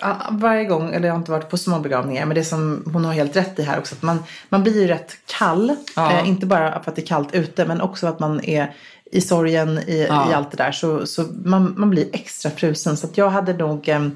ja, 0.00 0.16
varje 0.30 0.64
gång, 0.64 0.94
eller 0.94 1.06
jag 1.08 1.14
har 1.14 1.18
inte 1.18 1.30
varit 1.30 1.48
på 1.50 1.56
så 1.58 1.70
många 1.70 1.82
begravningar, 1.82 2.26
men 2.26 2.34
det 2.34 2.44
som 2.44 2.82
hon 2.92 3.04
har 3.04 3.12
helt 3.12 3.36
rätt 3.36 3.58
i 3.58 3.62
här 3.62 3.78
också, 3.78 3.94
att 3.94 4.02
man, 4.02 4.18
man 4.48 4.62
blir 4.62 4.80
ju 4.80 4.86
rätt 4.86 5.12
kall. 5.38 5.76
Ja. 5.96 6.12
Eh, 6.12 6.28
inte 6.28 6.46
bara 6.46 6.82
för 6.82 6.90
att 6.90 6.96
det 6.96 7.02
är 7.02 7.06
kallt 7.06 7.34
ute, 7.34 7.64
men 7.66 7.80
också 7.80 8.06
att 8.06 8.20
man 8.20 8.44
är 8.44 8.74
i 9.12 9.20
sorgen, 9.20 9.78
i, 9.78 10.06
Ja. 10.08 10.30
i 10.30 10.34
allt 10.34 10.50
det 10.50 10.56
där. 10.56 10.72
Så, 10.72 11.06
så 11.06 11.22
man, 11.44 11.74
man 11.76 11.90
blir 11.90 12.06
extra 12.12 12.50
frusen. 12.50 12.96
Så 12.96 13.06
att 13.06 13.18
jag 13.18 13.30
hade 13.30 13.52
nog 13.52 13.88
eh, 13.88 14.08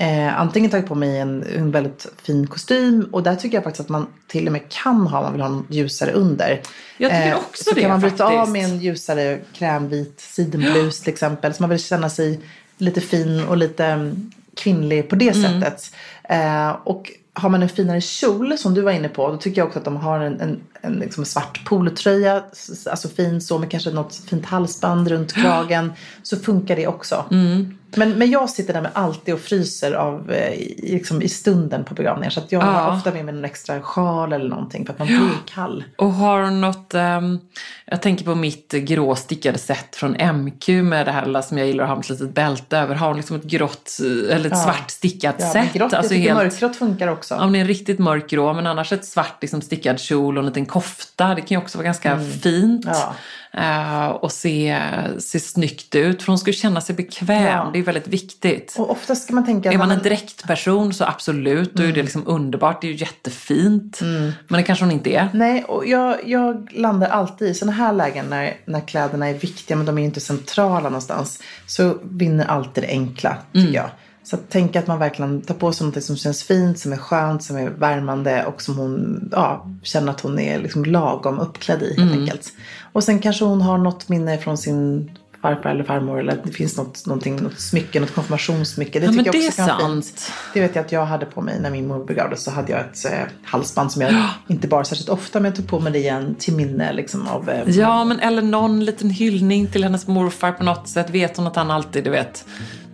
eh, 0.00 0.40
antingen 0.40 0.70
tagit 0.70 0.86
på 0.86 0.94
mig 0.94 1.18
en, 1.18 1.44
en 1.56 1.70
väldigt 1.70 2.06
fin 2.22 2.46
kostym 2.46 3.08
och 3.12 3.22
där 3.22 3.36
tycker 3.36 3.56
jag 3.56 3.64
faktiskt 3.64 3.80
att 3.80 3.88
man 3.88 4.06
till 4.26 4.46
och 4.46 4.52
med 4.52 4.62
kan 4.68 5.06
ha, 5.06 5.18
om 5.18 5.24
man 5.24 5.32
vill 5.32 5.42
ha 5.42 5.48
en 5.48 5.64
ljusare 5.68 6.12
under. 6.12 6.60
Jag 6.98 7.10
tycker 7.10 7.30
Eh, 7.30 7.36
också 7.36 7.64
så 7.64 7.74
det, 7.74 7.80
kan 7.80 7.90
man 7.90 8.00
bryta 8.00 8.24
av 8.24 8.30
faktiskt. 8.30 8.52
med 8.52 8.64
en 8.64 8.78
ljusare 8.80 9.38
krämvit 9.54 10.20
sidenblus 10.20 11.00
till 11.00 11.12
exempel. 11.12 11.54
Så 11.54 11.62
man 11.62 11.70
vill 11.70 11.78
känna 11.82 12.10
sig 12.10 12.40
lite 12.78 13.00
fin 13.00 13.44
och 13.48 13.56
lite 13.56 13.84
mm, 13.86 14.30
kvinnlig 14.56 15.08
på 15.08 15.16
det 15.16 15.36
Mm. 15.36 15.60
sättet. 15.60 15.94
Eh, 16.24 16.70
och 16.84 17.12
har 17.32 17.48
man 17.48 17.62
en 17.62 17.68
finare 17.68 18.00
kjol 18.00 18.58
som 18.58 18.74
du 18.74 18.80
var 18.80 18.92
inne 18.92 19.08
på. 19.08 19.28
Då 19.30 19.36
tycker 19.36 19.60
jag 19.60 19.66
också 19.66 19.78
att 19.78 19.84
de 19.84 19.96
har 19.96 20.20
en, 20.20 20.40
en, 20.40 20.60
en 20.80 20.92
liksom 20.92 21.24
svart 21.24 21.64
polotröja. 21.64 22.42
Alltså 22.90 23.08
fin 23.08 23.40
så 23.40 23.58
med 23.58 23.70
kanske 23.70 23.90
något 23.90 24.14
fint 24.14 24.46
halsband 24.46 25.08
runt 25.08 25.32
kragen. 25.32 25.92
Så 26.22 26.36
funkar 26.36 26.76
det 26.76 26.86
också. 26.86 27.24
Mm. 27.30 27.76
Men, 27.96 28.10
men 28.12 28.30
jag 28.30 28.50
sitter 28.50 28.72
där 28.74 28.80
med 28.80 28.90
alltid 28.94 29.34
och 29.34 29.40
fryser 29.40 29.92
av, 29.92 30.30
eh, 30.32 30.52
i, 30.52 30.90
liksom 30.92 31.22
i 31.22 31.28
stunden 31.28 31.84
på 31.84 31.94
begravningar. 31.94 32.30
Så 32.30 32.40
jag 32.48 32.62
Ja. 32.62 32.66
har 32.66 32.96
ofta 32.96 33.12
med 33.12 33.24
mig 33.24 33.34
en 33.34 33.44
extra 33.44 33.82
sjal 33.82 34.32
eller 34.32 34.48
någonting. 34.48 34.86
För 34.86 34.92
att 34.92 34.98
man 34.98 35.08
blir 35.08 35.30
kall. 35.54 35.84
Och 35.98 36.12
har 36.12 36.42
hon 36.42 36.60
något, 36.60 36.94
ehm, 36.94 37.38
jag 37.86 38.02
tänker 38.02 38.24
på 38.24 38.34
mitt 38.34 38.72
grå 38.72 39.14
stickade 39.16 39.58
set 39.58 39.96
från 39.96 40.16
MQ 40.20 40.68
med 40.68 41.06
det 41.06 41.12
här 41.12 41.26
lilla 41.26 41.42
som 41.42 41.58
jag 41.58 41.66
gillar 41.66 41.84
att 41.84 41.88
ha 41.90 41.96
med 41.96 42.02
ett 42.04 42.10
litet 42.10 42.34
bälte 42.34 42.78
över. 42.78 42.94
Har 42.94 43.08
hon 43.08 43.16
liksom 43.16 43.36
ett 43.36 43.44
grått, 43.44 43.90
eh, 44.00 44.36
eller 44.36 44.46
ett 44.46 44.52
Ja. 44.52 44.56
svart 44.64 44.90
stickat 44.90 45.34
Ja, 45.38 45.52
set? 45.52 45.72
grått, 45.72 45.92
alltså 45.94 46.14
helt, 46.14 46.34
mörkgrått 46.38 46.76
funkar 46.76 47.08
också. 47.08 47.34
om 47.34 47.52
det 47.52 47.58
är 47.58 47.60
en 47.60 47.66
riktigt 47.66 47.98
mörkgrå, 47.98 48.52
men 48.52 48.66
annars 48.66 48.92
ett 48.92 49.04
svart 49.04 49.36
liksom, 49.40 49.60
stickad 49.62 50.00
kjol 50.00 50.36
och 50.38 50.42
en 50.42 50.46
liten 50.46 50.66
kofta. 50.66 51.28
Det 51.34 51.40
kan 51.40 51.48
ju 51.48 51.58
också 51.58 51.78
vara 51.78 51.84
ganska 51.84 52.18
fint. 52.20 52.84
Mm. 52.84 52.96
Ja. 52.98 53.14
Eh, 53.52 54.06
och 54.08 54.32
se, 54.32 54.78
se 55.18 55.40
snyggt 55.40 55.94
ut. 55.94 56.22
För 56.22 56.26
hon 56.32 56.38
ska 56.38 56.52
känna 56.52 56.80
sig 56.80 56.94
bekväm. 56.96 57.42
Ja. 57.42 57.70
Det 57.72 57.78
är 57.78 57.82
väldigt 57.82 58.08
viktigt. 58.08 58.74
Och 58.78 58.90
ofta 58.90 59.14
ska 59.14 59.34
man 59.34 59.44
tänka 59.46 59.68
att 59.68 59.74
Är 59.74 59.78
man 59.78 59.90
en 59.90 60.02
direktperson 60.02 60.92
så 60.94 61.04
absolut, 61.04 61.74
då 61.74 61.82
är 61.82 61.86
Mm. 61.86 61.96
det 61.96 62.02
liksom 62.02 62.22
underbart. 62.26 62.80
Det 62.80 62.86
är 62.86 62.92
ju 62.92 62.96
jättefint. 62.96 64.00
Men 64.00 64.32
det 64.48 64.62
kanske 64.62 64.84
hon 64.84 64.92
inte 64.92 65.10
är. 65.10 65.28
Nej, 65.34 65.64
och 65.64 65.86
jag, 65.86 66.16
jag 66.28 66.68
landar 66.72 67.08
alltid 67.08 67.48
i 67.48 67.54
sådana 67.54 67.72
här 67.76 67.92
lägen 67.92 68.26
när, 68.26 68.56
när 68.64 68.80
kläderna 68.80 69.28
är 69.28 69.34
viktiga 69.34 69.76
men 69.76 69.86
de 69.86 69.98
är 69.98 70.04
inte 70.04 70.20
centrala 70.20 70.80
någonstans. 70.88 71.42
Så 71.66 71.98
vinner 72.02 72.44
alltid 72.46 72.84
det 72.84 72.88
enkla, 72.88 73.36
tycker 73.52 73.60
Mm. 73.68 73.74
jag. 73.74 73.90
Så 74.30 74.36
att 74.36 74.50
tänka 74.50 74.78
att 74.78 74.86
man 74.86 74.98
verkligen 74.98 75.40
tar 75.42 75.54
på 75.54 75.72
sig 75.72 75.86
något 75.86 76.04
som 76.04 76.16
känns 76.16 76.42
fint, 76.42 76.78
som 76.78 76.92
är 76.92 76.96
skönt, 76.96 77.42
som 77.42 77.56
är 77.56 77.70
värmande 77.70 78.44
och 78.44 78.62
som 78.62 78.76
hon 78.76 79.28
ja, 79.32 79.66
känner 79.82 80.10
att 80.12 80.20
hon 80.20 80.38
är 80.38 80.58
liksom 80.58 80.84
lagom 80.84 81.38
uppklädd 81.38 81.82
i 81.82 81.86
helt 81.86 81.98
Mm. 82.10 82.20
enkelt. 82.22 82.52
Och 82.92 83.04
sen 83.04 83.18
kanske 83.18 83.44
hon 83.44 83.60
har 83.62 83.78
något 83.78 84.08
minne 84.08 84.38
från 84.38 84.58
sin 84.58 85.10
farfar 85.42 85.70
eller 85.70 85.84
farmor 85.84 86.20
eller 86.20 86.40
det 86.44 86.50
finns 86.52 86.76
något, 86.76 87.06
något 87.06 87.24
smycke, 87.60 88.00
något 88.00 88.14
konfirmationssmycke. 88.14 89.00
Det 89.00 89.06
Ja, 89.06 89.12
tycker 89.12 89.24
jag 89.24 89.34
det 89.34 89.48
också 89.48 89.62
är 89.62 89.66
kan 89.66 89.78
vara 89.78 89.92
fint. 89.92 90.32
Det 90.54 90.60
vet 90.60 90.74
jag 90.74 90.84
att 90.84 90.92
jag 90.92 91.06
hade 91.06 91.26
på 91.26 91.40
mig 91.40 91.60
när 91.60 91.70
min 91.70 91.86
mor 91.88 92.04
begravdes. 92.04 92.44
Så 92.44 92.50
hade 92.50 92.72
jag 92.72 92.80
ett 92.80 93.04
eh, 93.12 93.20
halsband 93.44 93.92
som 93.92 94.02
jag 94.02 94.14
inte 94.48 94.68
bar 94.68 94.84
särskilt 94.84 95.08
ofta. 95.08 95.40
Men 95.40 95.44
jag 95.50 95.56
tog 95.56 95.68
på 95.68 95.80
mig 95.80 95.92
det 95.92 95.98
igen 95.98 96.36
till 96.38 96.54
minne 96.56 96.92
liksom, 96.92 97.26
av... 97.28 97.50
Eh, 97.50 97.70
Ja, 97.70 98.04
men 98.04 98.20
eller 98.20 98.42
någon 98.42 98.84
liten 98.84 99.10
hyllning 99.10 99.66
till 99.66 99.82
hennes 99.84 100.06
morfar 100.06 100.52
på 100.52 100.64
något 100.64 100.88
sätt. 100.88 101.10
Vet 101.10 101.36
hon 101.36 101.46
att 101.46 101.56
han 101.56 101.70
alltid, 101.70 102.04
du 102.04 102.10
vet, 102.10 102.44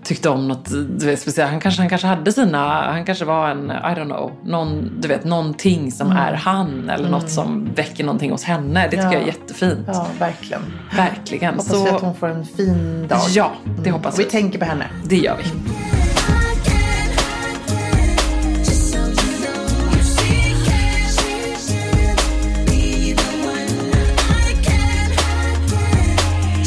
tyckte 0.06 0.28
om 0.28 0.48
något 0.48 0.70
du 0.70 1.06
vet, 1.06 1.20
speciellt. 1.20 1.50
Han 1.50 1.60
kanske, 1.60 1.82
han 1.82 1.88
kanske 1.88 2.06
hade 2.06 2.32
sina, 2.32 2.82
han 2.92 3.04
kanske 3.04 3.24
var 3.24 3.50
en, 3.50 3.70
I 3.70 3.72
don't 3.74 4.04
know, 4.04 4.32
någon, 4.44 5.00
du 5.00 5.08
vet, 5.08 5.24
någonting 5.24 5.92
som 5.92 6.06
Mm. 6.06 6.18
är 6.18 6.32
han 6.32 6.90
eller 6.90 7.08
något 7.08 7.30
som 7.30 7.68
väcker 7.74 8.04
någonting 8.04 8.30
hos 8.30 8.44
henne. 8.44 8.82
Det 8.84 8.90
tycker 8.90 9.04
Ja. 9.04 9.12
jag 9.12 9.22
är 9.22 9.26
jättefint. 9.26 9.78
Ja, 9.86 10.06
verkligen. 10.18 10.62
Verkligen. 10.96 11.54
Hoppas 11.54 11.72
vi 11.72 11.88
att 11.88 12.00
Så, 12.00 12.06
hon 12.06 12.14
får 12.14 12.28
en 12.28 12.44
fin 12.44 13.06
dag. 13.08 13.18
ja, 13.34 13.52
det 13.84 13.90
hoppas 13.90 14.14
Och 14.14 14.20
vi 14.20 14.24
vi. 14.24 14.30
tänker 14.30 14.58
på 14.58 14.64
henne. 14.64 14.86
Det 15.04 15.16
gör 15.16 15.36
vi. 15.36 15.44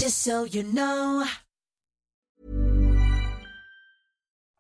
Just 0.01 0.23
so 0.23 0.45
you 0.51 0.63
know, 0.63 1.23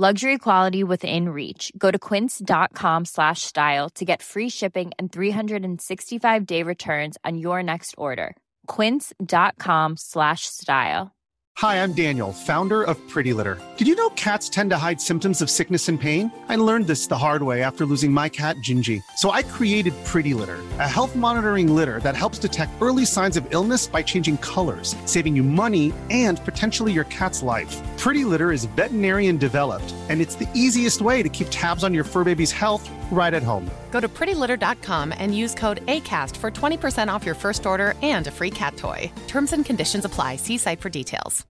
Luxury 0.00 0.38
quality 0.38 0.82
within 0.82 1.28
reach. 1.28 1.70
Go 1.76 1.90
to 1.90 1.98
quince.com 1.98 3.04
slash 3.04 3.42
style 3.42 3.90
to 3.96 4.04
get 4.06 4.22
free 4.22 4.48
shipping 4.48 4.92
and 4.98 5.12
365 5.12 6.46
day 6.46 6.62
returns 6.62 7.18
on 7.22 7.36
your 7.36 7.62
next 7.62 7.94
order. 7.98 8.34
Quince.com 8.66 9.98
slash 9.98 10.46
style. 10.46 11.14
Hi, 11.58 11.82
I'm 11.82 11.92
Daniel, 11.92 12.32
founder 12.32 12.82
of 12.82 12.96
Pretty 13.10 13.34
Litter. 13.34 13.60
Did 13.76 13.88
you 13.88 13.94
know 13.94 14.08
cats 14.10 14.48
tend 14.48 14.70
to 14.70 14.78
hide 14.78 15.02
symptoms 15.02 15.42
of 15.42 15.50
sickness 15.50 15.86
and 15.90 16.00
pain? 16.00 16.32
I 16.48 16.56
learned 16.56 16.86
this 16.86 17.08
the 17.08 17.18
hard 17.18 17.42
way 17.42 17.62
after 17.62 17.84
losing 17.84 18.10
my 18.10 18.30
cat, 18.30 18.56
Gingy. 18.66 19.02
So 19.16 19.32
I 19.32 19.42
created 19.42 19.92
Pretty 20.06 20.32
Litter, 20.32 20.60
a 20.78 20.88
health 20.88 21.14
monitoring 21.14 21.74
litter 21.74 22.00
that 22.00 22.16
helps 22.16 22.38
detect 22.38 22.72
early 22.80 23.04
signs 23.04 23.36
of 23.36 23.46
illness 23.50 23.86
by 23.86 24.02
changing 24.02 24.38
colors, 24.38 24.96
saving 25.04 25.36
you 25.36 25.42
money 25.42 25.92
and 26.08 26.42
potentially 26.46 26.90
your 26.90 27.04
cat's 27.04 27.42
life. 27.42 27.76
Pretty 28.00 28.24
Litter 28.24 28.50
is 28.50 28.64
veterinarian 28.64 29.36
developed, 29.36 29.94
and 30.08 30.22
it's 30.22 30.34
the 30.34 30.48
easiest 30.54 31.02
way 31.02 31.22
to 31.22 31.28
keep 31.28 31.48
tabs 31.50 31.84
on 31.84 31.92
your 31.92 32.02
fur 32.02 32.24
baby's 32.24 32.50
health 32.50 32.90
right 33.10 33.34
at 33.34 33.42
home. 33.42 33.70
Go 33.90 34.00
to 34.00 34.08
prettylitter.com 34.08 35.12
and 35.18 35.36
use 35.36 35.54
code 35.54 35.84
ACAST 35.84 36.34
for 36.38 36.50
20% 36.50 37.12
off 37.12 37.26
your 37.26 37.34
first 37.34 37.66
order 37.66 37.92
and 38.00 38.26
a 38.26 38.30
free 38.30 38.50
cat 38.50 38.78
toy. 38.78 39.12
Terms 39.28 39.52
and 39.52 39.66
conditions 39.66 40.06
apply. 40.06 40.36
See 40.36 40.56
site 40.56 40.80
for 40.80 40.88
details. 40.88 41.44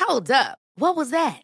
Hold 0.00 0.30
up. 0.30 0.58
What 0.76 0.96
was 0.96 1.10
that? 1.10 1.43